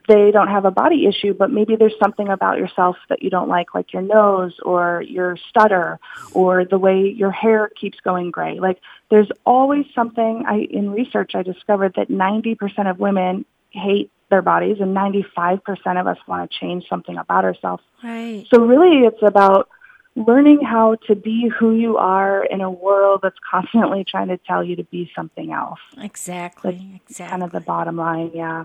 they 0.06 0.30
don't 0.32 0.48
have 0.48 0.66
a 0.66 0.70
body 0.70 1.06
issue, 1.06 1.32
but 1.32 1.50
maybe 1.50 1.76
there's 1.76 1.98
something 1.98 2.28
about 2.28 2.58
yourself 2.58 2.96
that 3.08 3.22
you 3.22 3.30
don't 3.30 3.48
like, 3.48 3.74
like 3.74 3.94
your 3.94 4.02
nose 4.02 4.54
or 4.62 5.02
your 5.06 5.38
stutter 5.48 5.98
or 6.32 6.66
the 6.66 6.78
way 6.78 7.08
your 7.08 7.30
hair 7.30 7.70
keeps 7.80 8.00
going 8.00 8.30
gray. 8.30 8.60
Like 8.60 8.80
there's 9.10 9.30
always 9.46 9.86
something 9.94 10.44
I 10.46 10.58
in 10.58 10.90
research 10.90 11.34
I 11.34 11.42
discovered 11.42 11.94
that 11.96 12.10
90% 12.10 12.90
of 12.90 12.98
women 12.98 13.46
hate 13.70 14.10
their 14.30 14.42
bodies 14.42 14.76
and 14.80 14.96
95% 14.96 15.60
of 16.00 16.06
us 16.06 16.18
want 16.26 16.50
to 16.50 16.58
change 16.58 16.84
something 16.88 17.16
about 17.16 17.44
ourselves. 17.44 17.82
Right. 18.02 18.46
So 18.52 18.60
really 18.60 19.06
it's 19.06 19.22
about 19.22 19.68
learning 20.16 20.60
how 20.62 20.96
to 21.06 21.14
be 21.14 21.48
who 21.48 21.74
you 21.74 21.96
are 21.96 22.44
in 22.44 22.60
a 22.60 22.70
world 22.70 23.20
that's 23.22 23.38
constantly 23.48 24.04
trying 24.04 24.28
to 24.28 24.36
tell 24.38 24.64
you 24.64 24.74
to 24.76 24.84
be 24.84 25.10
something 25.14 25.52
else. 25.52 25.78
Exactly. 25.96 27.00
Exactly. 27.08 27.30
Kind 27.30 27.42
of 27.42 27.52
the 27.52 27.60
bottom 27.60 27.96
line, 27.96 28.30
yeah. 28.34 28.64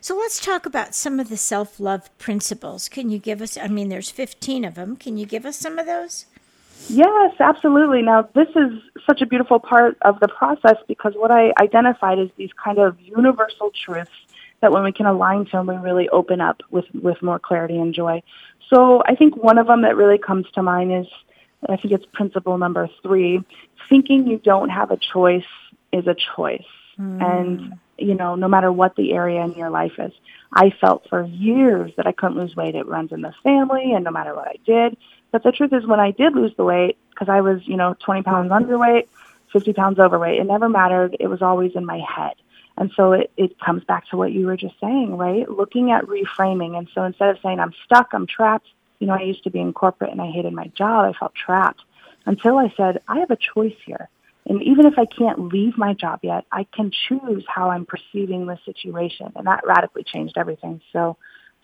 So 0.00 0.16
let's 0.16 0.40
talk 0.40 0.64
about 0.66 0.94
some 0.94 1.20
of 1.20 1.28
the 1.28 1.36
self 1.36 1.78
love 1.78 2.16
principles. 2.18 2.88
Can 2.88 3.10
you 3.10 3.18
give 3.18 3.42
us, 3.42 3.56
I 3.56 3.68
mean, 3.68 3.90
there's 3.90 4.10
15 4.10 4.64
of 4.64 4.74
them. 4.76 4.96
Can 4.96 5.18
you 5.18 5.26
give 5.26 5.44
us 5.44 5.58
some 5.58 5.78
of 5.78 5.86
those? 5.86 6.26
Yes, 6.88 7.34
absolutely. 7.38 8.02
Now, 8.02 8.28
this 8.34 8.48
is 8.48 8.72
such 9.06 9.22
a 9.22 9.26
beautiful 9.26 9.58
part 9.58 9.96
of 10.02 10.20
the 10.20 10.28
process 10.28 10.76
because 10.88 11.14
what 11.16 11.30
I 11.30 11.52
identified 11.60 12.18
is 12.18 12.30
these 12.36 12.50
kind 12.62 12.78
of 12.78 12.98
universal 13.00 13.72
truths 13.84 14.10
that 14.64 14.72
when 14.72 14.82
we 14.82 14.92
can 14.92 15.04
align 15.04 15.44
to 15.44 15.50
them, 15.52 15.66
we 15.66 15.76
really 15.76 16.08
open 16.08 16.40
up 16.40 16.62
with, 16.70 16.86
with 16.94 17.20
more 17.22 17.38
clarity 17.38 17.78
and 17.78 17.92
joy. 17.92 18.22
So 18.70 19.02
I 19.04 19.14
think 19.14 19.36
one 19.36 19.58
of 19.58 19.66
them 19.66 19.82
that 19.82 19.94
really 19.94 20.16
comes 20.16 20.46
to 20.54 20.62
mind 20.62 20.90
is, 20.90 21.06
I 21.68 21.76
think 21.76 21.92
it's 21.92 22.06
principle 22.14 22.56
number 22.56 22.88
three, 23.02 23.44
thinking 23.90 24.26
you 24.26 24.38
don't 24.38 24.70
have 24.70 24.90
a 24.90 24.96
choice 24.96 25.44
is 25.92 26.06
a 26.06 26.16
choice. 26.34 26.64
Hmm. 26.96 27.20
And, 27.20 27.72
you 27.98 28.14
know, 28.14 28.36
no 28.36 28.48
matter 28.48 28.72
what 28.72 28.96
the 28.96 29.12
area 29.12 29.44
in 29.44 29.52
your 29.52 29.68
life 29.68 29.98
is. 29.98 30.12
I 30.50 30.70
felt 30.70 31.06
for 31.10 31.24
years 31.24 31.92
that 31.98 32.06
I 32.06 32.12
couldn't 32.12 32.38
lose 32.38 32.56
weight. 32.56 32.74
It 32.74 32.86
runs 32.86 33.12
in 33.12 33.20
the 33.20 33.34
family 33.42 33.92
and 33.92 34.02
no 34.02 34.10
matter 34.10 34.34
what 34.34 34.48
I 34.48 34.56
did. 34.64 34.96
But 35.30 35.42
the 35.42 35.52
truth 35.52 35.74
is 35.74 35.86
when 35.86 36.00
I 36.00 36.10
did 36.10 36.34
lose 36.34 36.54
the 36.56 36.64
weight, 36.64 36.96
because 37.10 37.28
I 37.28 37.42
was, 37.42 37.60
you 37.66 37.76
know, 37.76 37.96
20 38.00 38.22
pounds 38.22 38.48
hmm. 38.48 38.54
underweight, 38.54 39.08
50 39.52 39.74
pounds 39.74 39.98
overweight, 39.98 40.40
it 40.40 40.44
never 40.44 40.70
mattered. 40.70 41.16
It 41.20 41.26
was 41.26 41.42
always 41.42 41.72
in 41.74 41.84
my 41.84 41.98
head. 41.98 42.34
And 42.76 42.90
so 42.96 43.12
it, 43.12 43.30
it 43.36 43.58
comes 43.60 43.84
back 43.84 44.08
to 44.08 44.16
what 44.16 44.32
you 44.32 44.46
were 44.46 44.56
just 44.56 44.74
saying, 44.80 45.16
right? 45.16 45.48
Looking 45.48 45.92
at 45.92 46.04
reframing. 46.04 46.76
And 46.76 46.88
so 46.94 47.04
instead 47.04 47.30
of 47.30 47.38
saying 47.42 47.60
I'm 47.60 47.72
stuck, 47.84 48.08
I'm 48.12 48.26
trapped, 48.26 48.66
you 48.98 49.06
know, 49.06 49.14
I 49.14 49.22
used 49.22 49.44
to 49.44 49.50
be 49.50 49.60
in 49.60 49.72
corporate 49.72 50.10
and 50.10 50.20
I 50.20 50.30
hated 50.30 50.52
my 50.52 50.66
job. 50.68 51.04
I 51.14 51.18
felt 51.18 51.34
trapped 51.34 51.82
until 52.26 52.58
I 52.58 52.72
said, 52.76 53.00
I 53.06 53.20
have 53.20 53.30
a 53.30 53.36
choice 53.36 53.76
here. 53.84 54.08
And 54.46 54.62
even 54.62 54.86
if 54.86 54.98
I 54.98 55.06
can't 55.06 55.52
leave 55.52 55.78
my 55.78 55.94
job 55.94 56.20
yet, 56.22 56.44
I 56.52 56.66
can 56.74 56.90
choose 56.90 57.44
how 57.48 57.70
I'm 57.70 57.86
perceiving 57.86 58.46
the 58.46 58.58
situation. 58.64 59.32
And 59.36 59.46
that 59.46 59.66
radically 59.66 60.04
changed 60.04 60.36
everything. 60.36 60.80
So, 60.92 61.16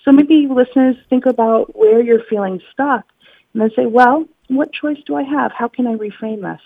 so 0.05 0.12
maybe 0.12 0.49
listeners 0.51 0.96
think 1.11 1.27
about 1.27 1.77
where 1.77 2.01
you're 2.03 2.25
feeling 2.25 2.61
stuck 2.73 3.05
and 3.53 3.62
then 3.62 3.70
say, 3.77 3.87
well, 3.87 4.27
what 4.49 4.73
choice 4.73 4.99
do 5.07 5.14
I 5.14 5.23
have? 5.25 5.53
How 5.53 5.68
can 5.68 5.87
I 5.87 5.94
reframe 5.94 6.40
this? 6.40 6.62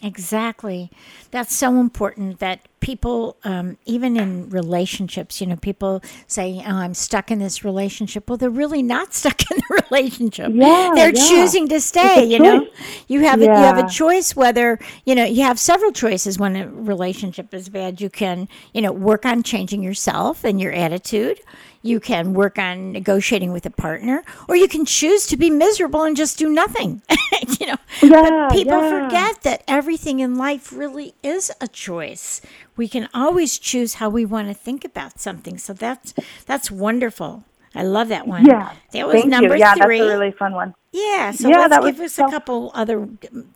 Exactly. 0.00 0.90
That's 1.32 1.52
so 1.52 1.80
important 1.80 2.38
that 2.38 2.60
people, 2.78 3.36
um, 3.42 3.78
even 3.84 4.16
in 4.16 4.48
relationships, 4.48 5.40
you 5.40 5.46
know, 5.48 5.56
people 5.56 6.02
say, 6.28 6.62
oh, 6.64 6.76
I'm 6.76 6.94
stuck 6.94 7.32
in 7.32 7.40
this 7.40 7.64
relationship. 7.64 8.28
Well, 8.28 8.38
they're 8.38 8.48
really 8.48 8.82
not 8.82 9.12
stuck 9.20 9.50
in 9.50 9.56
the 9.56 9.82
relationship. 9.90 10.52
Yeah, 10.54 10.92
they're 10.94 11.14
yeah. 11.14 11.28
choosing 11.28 11.68
to 11.70 11.80
stay, 11.80 12.24
you 12.24 12.38
know. 12.38 12.68
You 13.08 13.20
have 13.22 13.40
a, 13.40 13.44
you 13.44 13.50
have 13.50 13.78
a 13.78 13.88
choice 13.88 14.36
whether, 14.36 14.78
you 15.04 15.16
know, 15.16 15.24
you 15.24 15.42
have 15.42 15.58
several 15.58 15.90
choices 15.90 16.38
when 16.38 16.54
a 16.54 16.68
relationship 16.68 17.52
is 17.52 17.68
bad. 17.68 18.00
You 18.00 18.08
can, 18.08 18.48
you 18.72 18.82
know, 18.82 18.92
work 18.92 19.26
on 19.26 19.42
changing 19.42 19.82
yourself 19.82 20.44
and 20.44 20.60
your 20.60 20.72
attitude. 20.72 21.40
You 21.88 22.00
can 22.00 22.34
work 22.34 22.58
on 22.58 22.92
negotiating 22.92 23.50
with 23.52 23.64
a 23.64 23.70
partner, 23.70 24.22
or 24.48 24.54
you 24.56 24.68
can 24.68 24.84
choose 24.84 25.26
to 25.28 25.36
be 25.36 25.48
miserable 25.48 26.02
and 26.02 26.14
just 26.16 26.38
do 26.38 26.50
nothing. 26.50 27.00
you 27.60 27.66
know, 27.68 27.76
Yeah, 28.02 28.22
but 28.48 28.52
people 28.52 28.78
yeah. 28.80 28.90
forget 29.08 29.42
that 29.42 29.62
everything 29.66 30.20
in 30.20 30.36
life 30.36 30.70
really 30.72 31.14
is 31.22 31.50
a 31.60 31.68
choice. 31.68 32.42
We 32.76 32.88
can 32.88 33.08
always 33.14 33.58
choose 33.58 33.94
how 33.94 34.08
we 34.10 34.24
want 34.26 34.48
to 34.48 34.54
think 34.54 34.84
about 34.84 35.18
something. 35.18 35.56
So 35.56 35.72
that's 35.72 36.12
that's 36.44 36.70
wonderful. 36.70 37.44
I 37.74 37.84
love 37.84 38.08
that 38.08 38.26
one. 38.26 38.44
Yeah. 38.44 38.72
that 38.92 39.06
was 39.06 39.14
Thank 39.22 39.26
number 39.36 39.54
you. 39.54 39.60
Yeah, 39.60 39.74
three. 39.74 39.98
that's 39.98 40.10
a 40.12 40.18
really 40.18 40.32
fun 40.32 40.52
one. 40.52 40.74
yeah. 40.92 41.30
So 41.32 41.48
Yeah, 41.48 41.66
let's 41.70 41.84
give 41.86 42.00
us 42.00 42.14
so- 42.14 42.26
a 42.26 42.30
couple 42.30 42.70
other 42.74 42.98
um, 43.00 43.54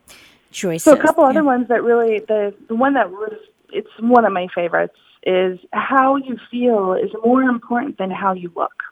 choices. 0.50 0.84
So 0.84 0.92
a 0.92 1.02
couple 1.06 1.24
other 1.24 1.44
ones 1.44 1.68
that 1.68 1.82
really 1.82 2.20
the 2.20 2.54
the 2.68 2.74
one 2.74 2.94
that 2.94 3.10
was 3.10 3.34
it's 3.70 3.90
one 4.00 4.24
of 4.24 4.32
my 4.32 4.48
favorites 4.54 4.96
is 5.24 5.58
how 5.72 6.16
you 6.16 6.38
feel 6.50 6.94
is 6.94 7.10
more 7.24 7.42
important 7.42 7.98
than 7.98 8.10
how 8.10 8.32
you 8.32 8.50
look. 8.54 8.82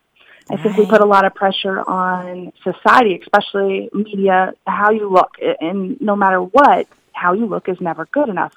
I 0.50 0.56
think 0.56 0.76
we 0.76 0.86
put 0.86 1.00
a 1.00 1.06
lot 1.06 1.24
of 1.24 1.34
pressure 1.34 1.80
on 1.88 2.52
society, 2.64 3.20
especially 3.22 3.88
media, 3.92 4.52
how 4.66 4.90
you 4.90 5.08
look, 5.08 5.36
and 5.60 6.00
no 6.00 6.16
matter 6.16 6.40
what, 6.40 6.88
how 7.12 7.34
you 7.34 7.46
look 7.46 7.68
is 7.68 7.80
never 7.80 8.06
good 8.06 8.28
enough. 8.28 8.54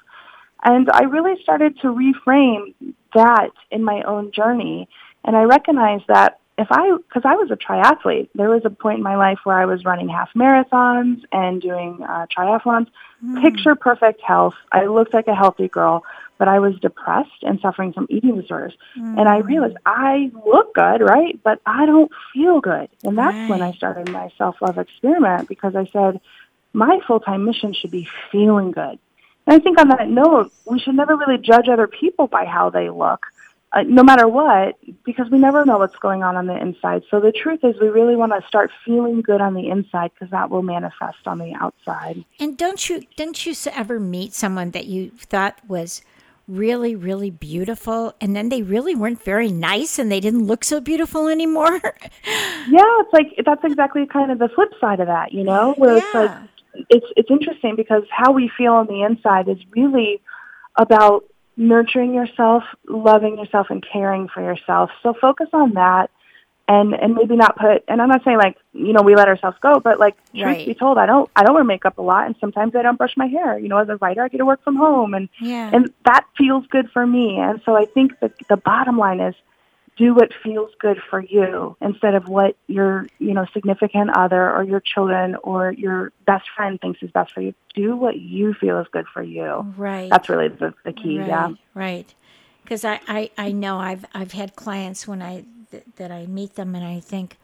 And 0.64 0.90
I 0.90 1.02
really 1.04 1.40
started 1.42 1.78
to 1.80 1.88
reframe 1.88 2.74
that 3.14 3.50
in 3.70 3.84
my 3.84 4.02
own 4.02 4.32
journey, 4.32 4.88
and 5.24 5.36
I 5.36 5.42
recognized 5.42 6.04
that 6.08 6.40
if 6.56 6.68
I, 6.70 6.96
because 6.96 7.22
I 7.24 7.34
was 7.34 7.50
a 7.50 7.56
triathlete, 7.56 8.28
there 8.34 8.48
was 8.48 8.62
a 8.64 8.70
point 8.70 8.98
in 8.98 9.02
my 9.02 9.16
life 9.16 9.38
where 9.44 9.58
I 9.58 9.66
was 9.66 9.84
running 9.84 10.08
half 10.08 10.30
marathons 10.34 11.22
and 11.32 11.60
doing 11.60 12.00
uh, 12.02 12.26
triathlons, 12.26 12.86
picture 13.42 13.74
perfect 13.74 14.20
health. 14.20 14.54
I 14.70 14.86
looked 14.86 15.14
like 15.14 15.26
a 15.26 15.34
healthy 15.34 15.68
girl, 15.68 16.04
but 16.38 16.48
I 16.48 16.58
was 16.58 16.78
depressed 16.80 17.42
and 17.42 17.60
suffering 17.60 17.92
from 17.92 18.06
eating 18.10 18.40
disorders. 18.40 18.74
And 18.96 19.28
I 19.28 19.38
realized 19.38 19.76
I 19.86 20.30
look 20.46 20.74
good, 20.74 21.00
right? 21.00 21.38
But 21.42 21.60
I 21.64 21.86
don't 21.86 22.10
feel 22.32 22.60
good. 22.60 22.88
And 23.04 23.16
that's 23.16 23.48
when 23.48 23.62
I 23.62 23.72
started 23.72 24.10
my 24.10 24.30
self-love 24.36 24.78
experiment 24.78 25.48
because 25.48 25.76
I 25.76 25.86
said, 25.92 26.20
my 26.72 26.98
full-time 27.06 27.44
mission 27.44 27.72
should 27.72 27.92
be 27.92 28.08
feeling 28.32 28.72
good. 28.72 28.98
And 29.46 29.54
I 29.54 29.58
think 29.58 29.78
on 29.78 29.88
that 29.88 30.08
note, 30.08 30.52
we 30.66 30.80
should 30.80 30.96
never 30.96 31.16
really 31.16 31.38
judge 31.38 31.68
other 31.68 31.86
people 31.86 32.26
by 32.26 32.46
how 32.46 32.70
they 32.70 32.88
look, 32.88 33.26
uh, 33.72 33.82
no 33.82 34.02
matter 34.02 34.26
what, 34.26 34.76
because 35.04 35.30
we 35.30 35.38
never 35.38 35.64
know 35.64 35.78
what's 35.78 35.96
going 35.96 36.22
on 36.22 36.36
on 36.36 36.46
the 36.46 36.56
inside. 36.56 37.02
So 37.10 37.20
the 37.20 37.32
truth 37.32 37.60
is, 37.62 37.76
we 37.80 37.88
really 37.88 38.16
want 38.16 38.32
to 38.32 38.46
start 38.48 38.70
feeling 38.84 39.20
good 39.20 39.40
on 39.40 39.54
the 39.54 39.68
inside 39.68 40.12
because 40.14 40.30
that 40.30 40.50
will 40.50 40.62
manifest 40.62 41.26
on 41.26 41.38
the 41.38 41.54
outside. 41.54 42.24
And 42.40 42.56
don't 42.56 42.88
you 42.88 43.02
don't 43.16 43.44
you 43.44 43.54
ever 43.72 44.00
meet 44.00 44.32
someone 44.32 44.70
that 44.70 44.86
you 44.86 45.10
thought 45.10 45.58
was 45.68 46.02
really 46.46 46.94
really 46.94 47.30
beautiful 47.30 48.14
and 48.20 48.36
then 48.36 48.50
they 48.50 48.62
really 48.62 48.94
weren't 48.94 49.22
very 49.22 49.50
nice 49.50 49.98
and 49.98 50.12
they 50.12 50.20
didn't 50.20 50.46
look 50.46 50.64
so 50.64 50.80
beautiful 50.80 51.28
anymore? 51.28 51.80
Yeah, 52.66 52.80
it's 53.00 53.12
like 53.12 53.44
that's 53.44 53.62
exactly 53.62 54.06
kind 54.06 54.32
of 54.32 54.38
the 54.38 54.48
flip 54.48 54.70
side 54.80 54.98
of 54.98 55.06
that, 55.06 55.32
you 55.32 55.44
know, 55.44 55.74
where 55.76 55.98
it's 55.98 56.14
like 56.14 56.30
it's 56.88 57.06
it's 57.14 57.30
interesting 57.30 57.76
because 57.76 58.04
how 58.10 58.32
we 58.32 58.50
feel 58.56 58.72
on 58.72 58.86
the 58.86 59.02
inside 59.02 59.48
is 59.48 59.58
really 59.76 60.22
about 60.76 61.24
nurturing 61.56 62.14
yourself, 62.14 62.64
loving 62.88 63.38
yourself, 63.38 63.68
and 63.70 63.84
caring 63.92 64.28
for 64.28 64.42
yourself. 64.42 64.90
So 65.02 65.14
focus 65.20 65.48
on 65.52 65.74
that, 65.74 66.10
and 66.68 66.94
and 66.94 67.14
maybe 67.14 67.36
not 67.36 67.56
put. 67.56 67.84
And 67.88 68.00
I'm 68.00 68.08
not 68.08 68.22
saying 68.24 68.38
like 68.38 68.56
you 68.72 68.92
know 68.92 69.02
we 69.02 69.14
let 69.16 69.28
ourselves 69.28 69.56
go, 69.60 69.80
but 69.80 69.98
like 69.98 70.16
truth 70.34 70.56
Right. 70.56 70.66
be 70.66 70.74
told, 70.74 70.98
I 70.98 71.06
don't 71.06 71.30
I 71.36 71.44
don't 71.44 71.54
wear 71.54 71.64
makeup 71.64 71.98
a 71.98 72.02
lot, 72.02 72.26
and 72.26 72.34
sometimes 72.40 72.74
I 72.74 72.82
don't 72.82 72.96
brush 72.98 73.16
my 73.16 73.26
hair. 73.26 73.58
You 73.58 73.68
know, 73.68 73.78
as 73.78 73.88
a 73.88 73.96
writer, 73.96 74.22
I 74.22 74.28
get 74.28 74.38
to 74.38 74.46
work 74.46 74.62
from 74.64 74.76
home, 74.76 75.14
and 75.14 75.28
Yeah. 75.40 75.70
and 75.72 75.92
that 76.04 76.24
feels 76.36 76.66
good 76.68 76.90
for 76.90 77.06
me. 77.06 77.38
And 77.38 77.60
so 77.64 77.76
I 77.76 77.86
think 77.86 78.18
that 78.20 78.32
the 78.48 78.56
bottom 78.56 78.98
line 78.98 79.20
is 79.20 79.34
do 79.96 80.14
what 80.14 80.32
feels 80.42 80.70
good 80.80 80.98
for 81.08 81.20
you 81.20 81.76
instead 81.80 82.14
of 82.14 82.26
what 82.26 82.56
your 82.66 83.06
you 83.18 83.32
know 83.32 83.46
significant 83.52 84.10
other 84.16 84.50
or 84.50 84.62
your 84.64 84.80
children 84.80 85.36
or 85.42 85.72
your 85.72 86.12
best 86.26 86.44
friend 86.56 86.80
thinks 86.80 87.02
is 87.02 87.10
best 87.12 87.32
for 87.32 87.40
you 87.40 87.54
do 87.74 87.96
what 87.96 88.18
you 88.18 88.54
feel 88.54 88.80
is 88.80 88.86
good 88.92 89.06
for 89.12 89.22
you 89.22 89.72
right 89.76 90.10
that's 90.10 90.28
really 90.28 90.48
the, 90.48 90.74
the 90.84 90.92
key 90.92 91.18
right, 91.18 91.28
yeah 91.28 91.48
right 91.74 92.14
because 92.62 92.84
I, 92.84 93.00
I 93.06 93.30
i 93.38 93.52
know 93.52 93.78
i've 93.78 94.04
i've 94.14 94.32
had 94.32 94.56
clients 94.56 95.06
when 95.06 95.22
i 95.22 95.44
th- 95.74 95.84
that 95.96 96.10
i 96.10 96.26
meet 96.26 96.54
them 96.54 96.74
and 96.74 96.84
i 96.84 97.00
think 97.00 97.36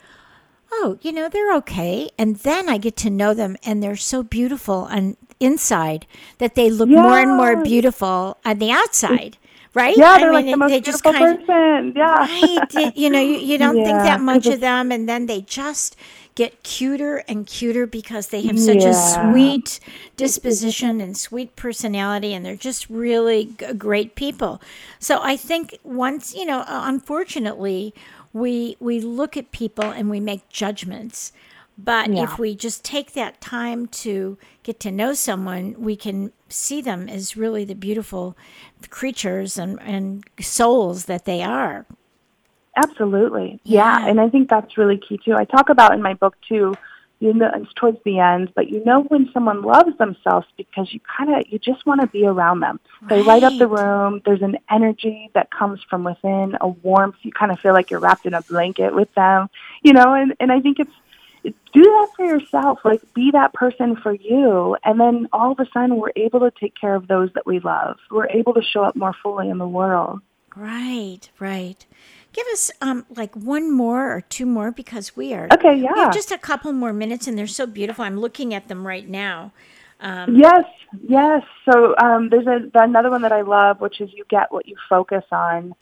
oh 0.72 0.98
you 1.02 1.10
know 1.12 1.28
they're 1.28 1.54
okay. 1.56 2.10
And 2.18 2.36
then 2.36 2.68
i 2.68 2.78
get 2.78 2.96
to 2.98 3.10
know 3.10 3.34
them 3.34 3.56
and 3.64 3.82
they're 3.82 3.96
so 3.96 4.22
beautiful 4.22 4.86
on 4.90 5.16
inside 5.40 6.06
that 6.38 6.54
they 6.54 6.70
look 6.70 6.88
more 6.88 7.18
and 7.18 7.36
more 7.36 7.56
beautiful 7.62 8.36
on 8.44 8.58
the 8.58 8.70
outside 8.70 9.36
right? 9.74 9.96
Yeah 9.96 10.18
they're 10.18 10.32
like 10.32 10.44
mean, 10.46 10.52
the 10.52 10.56
most 10.58 10.70
they 10.70 10.80
just 10.80 11.02
beautiful 11.02 11.26
kind 11.26 11.40
of 11.40 11.46
person. 11.46 11.92
Yeah. 11.96 12.18
Right? 12.26 12.96
You- 12.96 13.10
know 13.10 13.20
you, 13.20 13.36
you 13.50 13.56
don't 13.64 13.76
think 13.86 13.98
that 14.10 14.20
much 14.20 14.46
of 14.46 14.60
them 14.60 14.90
and 14.92 15.08
then 15.08 15.26
they 15.26 15.40
just 15.42 15.96
get 16.36 16.62
cuter 16.62 17.18
and 17.28 17.46
cuter 17.46 17.86
because 17.86 18.28
they 18.28 18.42
have 18.42 18.58
such 18.58 18.84
a 18.84 18.94
sweet 18.94 19.80
disposition 20.16 21.00
and 21.00 21.16
sweet 21.16 21.54
personality 21.56 22.32
and 22.34 22.44
they're 22.44 22.56
just 22.56 22.88
really 22.88 23.46
g- 23.58 23.72
great 23.74 24.14
people. 24.14 24.60
So 24.98 25.20
i 25.22 25.36
think 25.36 25.78
once 25.84 26.34
you 26.34 26.44
know 26.46 26.64
unfortunately 26.66 27.94
we 28.32 28.76
we 28.80 29.00
look 29.00 29.36
at 29.36 29.50
people 29.52 29.84
and 29.84 30.10
we 30.10 30.20
make 30.20 30.48
judgments 30.48 31.32
but 31.82 32.10
Yeah. 32.10 32.24
if 32.24 32.38
we 32.38 32.54
just 32.54 32.84
take 32.84 33.12
that 33.12 33.40
time 33.40 33.86
to 33.88 34.36
get 34.62 34.80
to 34.80 34.90
know 34.90 35.14
someone, 35.14 35.74
we 35.78 35.96
can 35.96 36.32
see 36.48 36.82
them 36.82 37.08
as 37.08 37.36
really 37.36 37.64
the 37.64 37.74
beautiful 37.74 38.36
creatures 38.90 39.56
and, 39.56 39.78
and 39.80 40.24
souls 40.40 41.06
that 41.06 41.24
they 41.24 41.42
are. 41.42 41.86
Absolutely. 42.76 43.60
Yeah. 43.64 44.00
Yeah. 44.00 44.08
And 44.08 44.20
I 44.20 44.28
think 44.28 44.50
that's 44.50 44.76
really 44.76 44.98
key 44.98 45.18
too. 45.24 45.34
I 45.34 45.44
talk 45.44 45.70
about 45.70 45.94
in 45.94 46.02
my 46.02 46.14
book 46.14 46.36
too, 46.46 46.74
you 47.20 47.34
know, 47.34 47.50
it's 47.54 47.72
towards 47.74 47.98
the 48.04 48.18
end, 48.18 48.50
but 48.56 48.70
you 48.70 48.82
know 48.84 49.02
when 49.02 49.30
someone 49.32 49.60
loves 49.60 49.96
themselves 49.98 50.46
because 50.56 50.92
you 50.92 51.00
kind 51.00 51.34
of, 51.34 51.44
you 51.48 51.58
just 51.58 51.84
want 51.84 52.00
to 52.00 52.06
be 52.06 52.26
around 52.26 52.60
them. 52.60 52.80
They 53.08 53.22
light 53.22 53.42
up 53.42 53.56
the 53.58 53.68
room. 53.68 54.22
There's 54.24 54.40
an 54.40 54.56
energy 54.70 55.30
that 55.34 55.50
comes 55.50 55.80
from 55.88 56.02
within, 56.02 56.56
a 56.60 56.68
warmth. 56.68 57.16
You 57.22 57.30
kind 57.30 57.52
of 57.52 57.60
feel 57.60 57.74
like 57.74 57.90
you're 57.90 58.00
wrapped 58.00 58.24
in 58.24 58.32
a 58.32 58.40
blanket 58.40 58.94
with 58.94 59.14
them, 59.14 59.50
you 59.82 59.92
know, 59.92 60.14
and, 60.14 60.34
and 60.40 60.50
I 60.50 60.60
think 60.60 60.80
it's, 60.80 60.90
do 61.72 61.82
that 61.82 62.08
for 62.16 62.24
yourself. 62.24 62.80
Like 62.84 63.02
be 63.14 63.30
that 63.32 63.52
person 63.52 63.96
for 63.96 64.12
you. 64.12 64.76
And 64.82 64.98
then 64.98 65.28
all 65.32 65.52
of 65.52 65.60
a 65.60 65.66
sudden 65.72 65.96
we're 65.96 66.12
able 66.16 66.40
to 66.40 66.50
take 66.58 66.74
care 66.74 66.94
of 66.94 67.06
those 67.06 67.30
that 67.34 67.46
we 67.46 67.60
love. 67.60 67.98
We're 68.10 68.28
able 68.28 68.54
to 68.54 68.62
show 68.62 68.82
up 68.82 68.96
more 68.96 69.14
fully 69.22 69.48
in 69.48 69.58
the 69.58 69.68
world. 69.68 70.20
Right, 70.56 71.30
right. 71.38 71.86
Give 72.32 72.46
us 72.52 72.70
um 72.80 73.06
like 73.16 73.34
one 73.34 73.72
more 73.72 74.12
or 74.12 74.20
two 74.20 74.46
more 74.46 74.70
because 74.70 75.16
we 75.16 75.34
are 75.34 75.48
Okay. 75.52 75.74
we 75.74 75.82
Yeah. 75.82 75.96
have 75.96 76.12
just 76.14 76.30
a 76.30 76.38
couple 76.38 76.72
more 76.72 76.92
minutes 76.92 77.26
and 77.26 77.36
they're 77.36 77.46
so 77.46 77.66
beautiful. 77.66 78.04
I'm 78.04 78.18
looking 78.18 78.54
at 78.54 78.68
them 78.68 78.86
right 78.86 79.08
now. 79.08 79.52
Yes, 80.02 80.64
yes. 81.06 81.42
So 81.70 81.94
um, 82.02 82.30
there's 82.30 82.46
a, 82.46 82.70
another 82.74 83.10
one 83.10 83.22
that 83.22 83.32
I 83.32 83.42
love, 83.42 83.80
which 83.80 84.00
is 84.00 84.10
you 84.14 84.24
get 84.30 84.50
what 84.50 84.66
you 84.66 84.76
focus 84.88 85.24
on. 85.30 85.74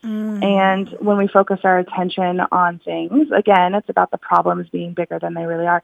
And 0.43 0.89
when 1.01 1.19
we 1.19 1.29
focus 1.29 1.61
our 1.65 1.79
attention 1.79 2.41
on 2.53 2.81
things, 2.85 3.29
again, 3.37 3.75
it's 3.75 3.89
about 3.89 4.11
the 4.11 4.19
problems 4.19 4.69
being 4.71 4.93
bigger 4.95 5.19
than 5.19 5.35
they 5.35 5.45
really 5.45 5.67
are. 5.67 5.83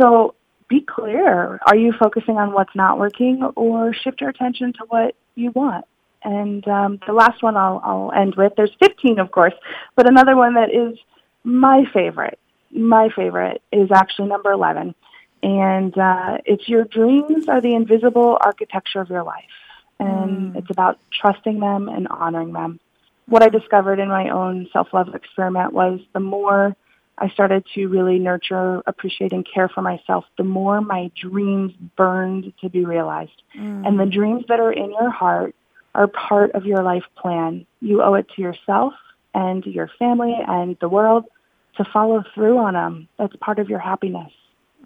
So 0.00 0.34
be 0.68 0.80
clear. 0.80 1.60
Are 1.66 1.76
you 1.76 1.92
focusing 1.98 2.36
on 2.36 2.52
what's 2.52 2.74
not 2.74 2.98
working 2.98 3.42
or 3.56 3.92
shift 3.94 4.20
your 4.20 4.30
attention 4.30 4.72
to 4.74 4.84
what 4.88 5.14
you 5.34 5.50
want? 5.52 5.84
And 6.24 6.66
um, 6.68 7.00
the 7.06 7.12
last 7.12 7.42
one 7.42 7.56
I'll, 7.56 7.80
I'll 7.84 8.12
end 8.12 8.36
with, 8.36 8.52
there's 8.56 8.74
15, 8.78 9.18
of 9.18 9.30
course, 9.32 9.54
but 9.96 10.08
another 10.08 10.36
one 10.36 10.54
that 10.54 10.72
is 10.72 10.98
my 11.42 11.84
favorite, 11.92 12.38
my 12.70 13.08
favorite 13.14 13.60
is 13.72 13.90
actually 13.90 14.28
number 14.28 14.52
11 14.52 14.94
and 15.42 15.96
uh, 15.98 16.38
it's 16.44 16.68
your 16.68 16.84
dreams 16.84 17.48
are 17.48 17.60
the 17.60 17.74
invisible 17.74 18.38
architecture 18.40 19.00
of 19.00 19.10
your 19.10 19.24
life, 19.24 19.44
and 19.98 20.56
it's 20.56 20.70
about 20.70 20.98
trusting 21.12 21.58
them 21.58 21.88
and 21.88 22.06
honoring 22.08 22.52
them. 22.52 22.78
What 23.26 23.42
I 23.42 23.48
discovered 23.48 23.98
in 23.98 24.08
my 24.08 24.30
own 24.30 24.68
self-love 24.72 25.14
experiment 25.14 25.72
was 25.72 26.00
the 26.12 26.20
more 26.20 26.76
I 27.18 27.28
started 27.30 27.64
to 27.74 27.86
really 27.88 28.18
nurture, 28.18 28.82
appreciate, 28.86 29.32
and 29.32 29.46
care 29.52 29.68
for 29.68 29.82
myself, 29.82 30.24
the 30.38 30.44
more 30.44 30.80
my 30.80 31.10
dreams 31.20 31.72
burned 31.96 32.52
to 32.60 32.68
be 32.68 32.84
realized. 32.84 33.42
And 33.86 33.98
the 33.98 34.06
dreams 34.06 34.44
that 34.48 34.60
are 34.60 34.72
in 34.72 34.90
your 34.90 35.10
heart 35.10 35.54
are 35.94 36.06
part 36.06 36.52
of 36.52 36.64
your 36.64 36.82
life 36.82 37.04
plan. 37.16 37.66
You 37.80 38.02
owe 38.02 38.14
it 38.14 38.26
to 38.36 38.42
yourself 38.42 38.94
and 39.34 39.64
your 39.66 39.90
family 39.98 40.36
and 40.46 40.76
the 40.80 40.88
world 40.88 41.24
to 41.76 41.84
follow 41.92 42.22
through 42.34 42.58
on 42.58 42.74
them. 42.74 43.08
That's 43.18 43.34
part 43.36 43.58
of 43.58 43.68
your 43.68 43.78
happiness. 43.78 44.30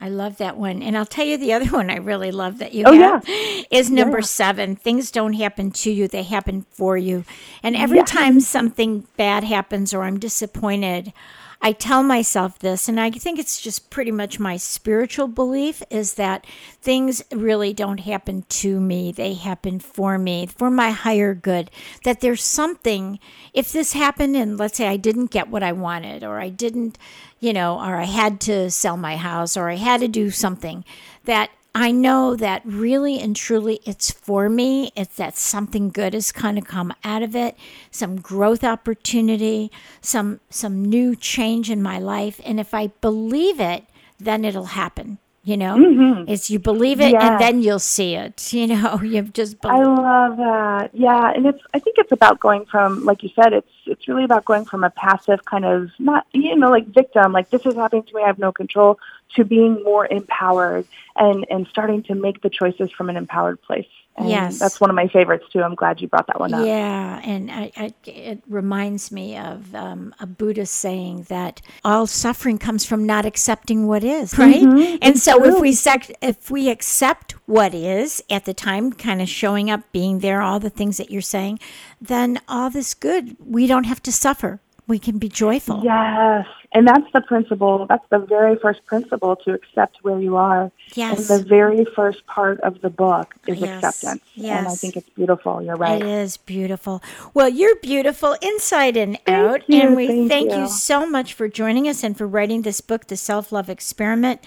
I 0.00 0.10
love 0.10 0.36
that 0.38 0.56
one. 0.58 0.82
And 0.82 0.96
I'll 0.96 1.06
tell 1.06 1.26
you 1.26 1.38
the 1.38 1.52
other 1.52 1.66
one 1.70 1.90
I 1.90 1.96
really 1.96 2.30
love 2.30 2.58
that 2.58 2.74
you 2.74 2.84
Oh, 2.86 2.92
have 2.92 3.24
is 3.70 3.90
number 3.90 4.22
seven. 4.22 4.76
Things 4.76 5.10
don't 5.10 5.32
happen 5.32 5.70
to 5.72 5.90
you, 5.90 6.08
they 6.08 6.22
happen 6.22 6.66
for 6.70 6.96
you. 6.96 7.24
And 7.62 7.76
every 7.76 8.02
time 8.02 8.40
something 8.40 9.06
bad 9.16 9.44
happens 9.44 9.94
or 9.94 10.02
I'm 10.02 10.18
disappointed, 10.18 11.12
I 11.60 11.72
tell 11.72 12.02
myself 12.02 12.58
this, 12.58 12.88
and 12.88 13.00
I 13.00 13.10
think 13.10 13.38
it's 13.38 13.60
just 13.60 13.90
pretty 13.90 14.10
much 14.10 14.38
my 14.38 14.56
spiritual 14.56 15.26
belief 15.26 15.82
is 15.90 16.14
that 16.14 16.46
things 16.80 17.22
really 17.32 17.72
don't 17.72 17.98
happen 17.98 18.44
to 18.48 18.80
me. 18.80 19.10
They 19.10 19.34
happen 19.34 19.80
for 19.80 20.18
me, 20.18 20.46
for 20.46 20.70
my 20.70 20.90
higher 20.90 21.34
good. 21.34 21.70
That 22.04 22.20
there's 22.20 22.44
something, 22.44 23.18
if 23.52 23.72
this 23.72 23.94
happened 23.94 24.36
and 24.36 24.58
let's 24.58 24.76
say 24.76 24.86
I 24.86 24.96
didn't 24.96 25.30
get 25.30 25.48
what 25.48 25.62
I 25.62 25.72
wanted, 25.72 26.22
or 26.22 26.38
I 26.38 26.50
didn't, 26.50 26.98
you 27.40 27.52
know, 27.52 27.78
or 27.78 27.96
I 27.96 28.04
had 28.04 28.40
to 28.42 28.70
sell 28.70 28.96
my 28.96 29.16
house, 29.16 29.56
or 29.56 29.68
I 29.68 29.76
had 29.76 30.00
to 30.00 30.08
do 30.08 30.30
something, 30.30 30.84
that 31.24 31.50
I 31.78 31.90
know 31.90 32.34
that 32.36 32.62
really 32.64 33.20
and 33.20 33.36
truly 33.36 33.80
it's 33.84 34.10
for 34.10 34.48
me. 34.48 34.92
It's 34.96 35.16
that 35.16 35.36
something 35.36 35.90
good 35.90 36.14
has 36.14 36.32
kind 36.32 36.56
of 36.56 36.64
come 36.64 36.94
out 37.04 37.22
of 37.22 37.36
it, 37.36 37.54
some 37.90 38.16
growth 38.18 38.64
opportunity, 38.64 39.70
some 40.00 40.40
some 40.48 40.82
new 40.82 41.14
change 41.14 41.70
in 41.70 41.82
my 41.82 41.98
life. 41.98 42.40
And 42.46 42.58
if 42.58 42.72
I 42.72 42.86
believe 43.02 43.60
it, 43.60 43.84
then 44.18 44.42
it'll 44.42 44.72
happen. 44.72 45.18
You 45.44 45.58
know, 45.58 45.76
mm-hmm. 45.76 46.30
it's 46.30 46.48
you 46.50 46.58
believe 46.58 46.98
it 46.98 47.12
Yeah. 47.12 47.32
and 47.32 47.40
then 47.40 47.60
you'll 47.60 47.78
see 47.78 48.14
it. 48.14 48.52
You 48.54 48.68
know, 48.68 49.02
you've 49.02 49.34
just 49.34 49.56
I 49.62 49.82
love 49.82 50.38
that. 50.38 50.90
Yeah, 50.94 51.30
and 51.34 51.44
it's 51.44 51.60
I 51.74 51.78
think 51.78 51.96
it's 51.98 52.10
about 52.10 52.40
going 52.40 52.64
from 52.64 53.04
like 53.04 53.22
you 53.22 53.28
said, 53.34 53.52
it's 53.52 53.75
it's 53.86 54.08
really 54.08 54.24
about 54.24 54.44
going 54.44 54.64
from 54.64 54.84
a 54.84 54.90
passive 54.90 55.44
kind 55.44 55.64
of 55.64 55.90
not 55.98 56.26
you 56.32 56.56
know, 56.56 56.70
like 56.70 56.86
victim, 56.86 57.32
like 57.32 57.50
this 57.50 57.64
is 57.66 57.74
happening 57.74 58.02
to 58.04 58.14
me, 58.14 58.22
I 58.22 58.26
have 58.26 58.38
no 58.38 58.52
control, 58.52 58.98
to 59.34 59.44
being 59.44 59.82
more 59.82 60.06
empowered 60.06 60.86
and 61.16 61.46
and 61.50 61.66
starting 61.68 62.02
to 62.04 62.14
make 62.14 62.42
the 62.42 62.50
choices 62.50 62.90
from 62.90 63.10
an 63.10 63.16
empowered 63.16 63.60
place. 63.62 63.86
And 64.18 64.30
Yes. 64.30 64.58
That's 64.58 64.80
one 64.80 64.88
of 64.88 64.96
my 64.96 65.08
favorites 65.08 65.44
too. 65.52 65.62
I'm 65.62 65.74
glad 65.74 66.00
you 66.00 66.08
brought 66.08 66.26
that 66.28 66.40
one 66.40 66.54
up. 66.54 66.64
Yeah, 66.64 67.20
and 67.22 67.50
I, 67.50 67.70
I, 67.76 67.94
it 68.06 68.42
reminds 68.48 69.12
me 69.12 69.36
of 69.36 69.74
um, 69.74 70.14
a 70.18 70.26
Buddhist 70.26 70.72
saying 70.72 71.26
that 71.28 71.60
all 71.84 72.06
suffering 72.06 72.56
comes 72.56 72.86
from 72.86 73.04
not 73.04 73.26
accepting 73.26 73.86
what 73.86 74.02
is, 74.02 74.38
right? 74.38 74.62
And 75.02 75.18
so 75.18 75.44
if 75.44 75.60
we 75.60 75.72
sec- 75.72 76.16
if 76.22 76.50
we 76.50 76.70
accept 76.70 77.32
what 77.46 77.74
is 77.74 78.22
at 78.30 78.46
the 78.46 78.54
time, 78.54 78.90
kind 78.92 79.20
of 79.20 79.28
showing 79.28 79.70
up, 79.70 79.82
being 79.92 80.20
there, 80.20 80.40
all 80.40 80.60
the 80.60 80.70
things 80.70 80.96
that 80.96 81.10
you're 81.10 81.20
saying, 81.20 81.58
then 82.00 82.40
all 82.48 82.70
this 82.70 82.94
good, 82.94 83.36
we 83.44 83.66
don't 83.66 83.75
have 83.84 84.02
to 84.04 84.12
suffer. 84.12 84.60
We 84.88 84.98
can 85.00 85.18
be 85.18 85.28
joyful. 85.28 85.80
Yes. 85.82 86.46
And 86.72 86.86
that's 86.86 87.10
the 87.12 87.20
principle. 87.20 87.86
That's 87.88 88.04
the 88.08 88.18
very 88.20 88.54
first 88.56 88.86
principle 88.86 89.34
to 89.44 89.52
accept 89.52 89.98
where 90.02 90.20
you 90.20 90.36
are. 90.36 90.70
Yes. 90.94 91.28
And 91.28 91.40
the 91.40 91.44
very 91.48 91.84
first 91.96 92.24
part 92.26 92.60
of 92.60 92.80
the 92.82 92.90
book 92.90 93.34
is 93.48 93.58
Yes. 93.58 93.82
acceptance. 93.82 94.22
And 94.36 94.68
I 94.68 94.70
think 94.74 94.96
it's 94.96 95.08
beautiful. 95.08 95.60
You're 95.60 95.74
right. 95.74 96.00
It 96.00 96.06
is 96.06 96.36
beautiful. 96.36 97.02
Well, 97.34 97.48
you're 97.48 97.74
beautiful 97.76 98.36
inside 98.40 98.96
and 98.96 99.18
out. 99.26 99.62
you, 99.68 99.80
And 99.80 99.96
we 99.96 100.06
thank 100.06 100.30
thank 100.30 100.50
you. 100.52 100.58
you. 100.62 100.68
so 100.68 101.04
much 101.04 101.34
for 101.34 101.48
joining 101.48 101.88
us 101.88 102.04
and 102.04 102.16
for 102.16 102.26
writing 102.28 102.62
this 102.62 102.80
book, 102.80 103.06
The 103.08 103.16
Self 103.16 103.50
Love 103.50 103.68
Experiment 103.68 104.40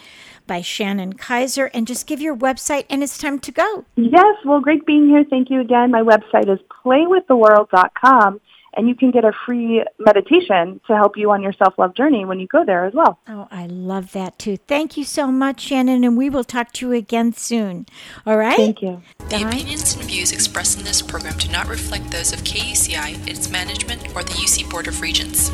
by 0.47 0.61
Shannon 0.61 1.13
Kaiser. 1.13 1.65
And 1.73 1.85
just 1.85 2.07
give 2.07 2.21
your 2.21 2.35
website, 2.35 2.85
and 2.89 3.03
it's 3.03 3.17
time 3.17 3.39
to 3.39 3.51
go. 3.51 3.83
Yes, 3.97 4.35
well, 4.45 4.61
great 4.61 4.85
being 4.85 5.09
here. 5.09 5.25
Thank 5.29 5.49
you 5.49 5.59
again. 5.59 5.91
My 5.91 6.01
website 6.01 6.47
is 6.47 6.59
playwiththeworld.com, 6.85 8.39
and 8.73 8.87
you 8.87 8.95
can 8.95 9.11
get 9.11 9.25
a 9.25 9.31
free 9.45 9.83
meditation 9.97 10.79
to 10.87 10.95
help 10.95 11.17
you 11.17 11.31
on 11.31 11.41
your 11.41 11.53
self 11.53 11.77
love 11.77 11.95
journey 11.95 12.25
when 12.25 12.39
you 12.39 12.47
go 12.47 12.63
there 12.65 12.85
as 12.85 12.93
well. 12.93 13.19
Oh, 13.27 13.47
I 13.51 13.65
love 13.67 14.11
that 14.13 14.39
too. 14.39 14.57
Thank 14.57 14.97
you 14.97 15.03
so 15.03 15.31
much, 15.31 15.61
Shannon. 15.61 16.03
And 16.03 16.17
we 16.17 16.29
will 16.29 16.43
talk 16.43 16.71
to 16.73 16.87
you 16.87 16.93
again 16.93 17.33
soon. 17.33 17.85
All 18.25 18.37
right? 18.37 18.57
Thank 18.57 18.81
you. 18.81 19.01
The 19.29 19.47
opinions 19.47 19.95
and 19.95 20.03
views 20.05 20.31
expressed 20.31 20.77
in 20.77 20.85
this 20.85 21.01
program 21.01 21.37
do 21.37 21.49
not 21.49 21.67
reflect 21.67 22.11
those 22.11 22.33
of 22.33 22.39
KUCI, 22.39 23.27
its 23.27 23.49
management, 23.49 24.15
or 24.15 24.23
the 24.23 24.33
UC 24.33 24.69
Board 24.69 24.87
of 24.87 25.01
Regents. 25.01 25.51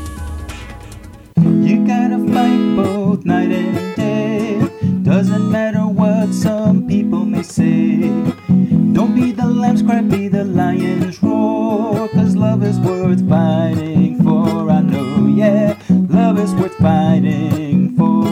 You 1.37 1.85
gotta 1.85 2.17
fight 2.33 2.75
both 2.75 3.25
night 3.25 3.51
and 3.51 3.95
day. 3.95 4.74
Doesn't 5.15 5.49
matter 5.49 5.87
what 5.87 6.33
some 6.33 6.87
people 6.87 7.23
may 7.23 7.41
say. 7.41 8.01
Don't 8.91 9.15
be 9.15 9.31
the 9.31 9.45
lamb's 9.45 9.81
cry, 9.81 10.01
be 10.01 10.27
the 10.27 10.43
lion's 10.43 11.23
roar. 11.23 12.09
Cause 12.09 12.35
love 12.35 12.61
is 12.63 12.77
worth 12.81 13.25
fighting 13.29 14.21
for. 14.21 14.69
I 14.69 14.81
know, 14.81 15.27
yeah, 15.27 15.79
love 15.89 16.37
is 16.37 16.53
worth 16.55 16.75
fighting 16.75 17.95
for. 17.95 18.25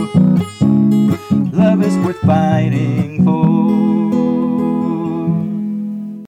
Love 1.58 1.82
is 1.84 1.96
worth 2.06 2.20
fighting 2.20 3.24
for. 3.24 3.83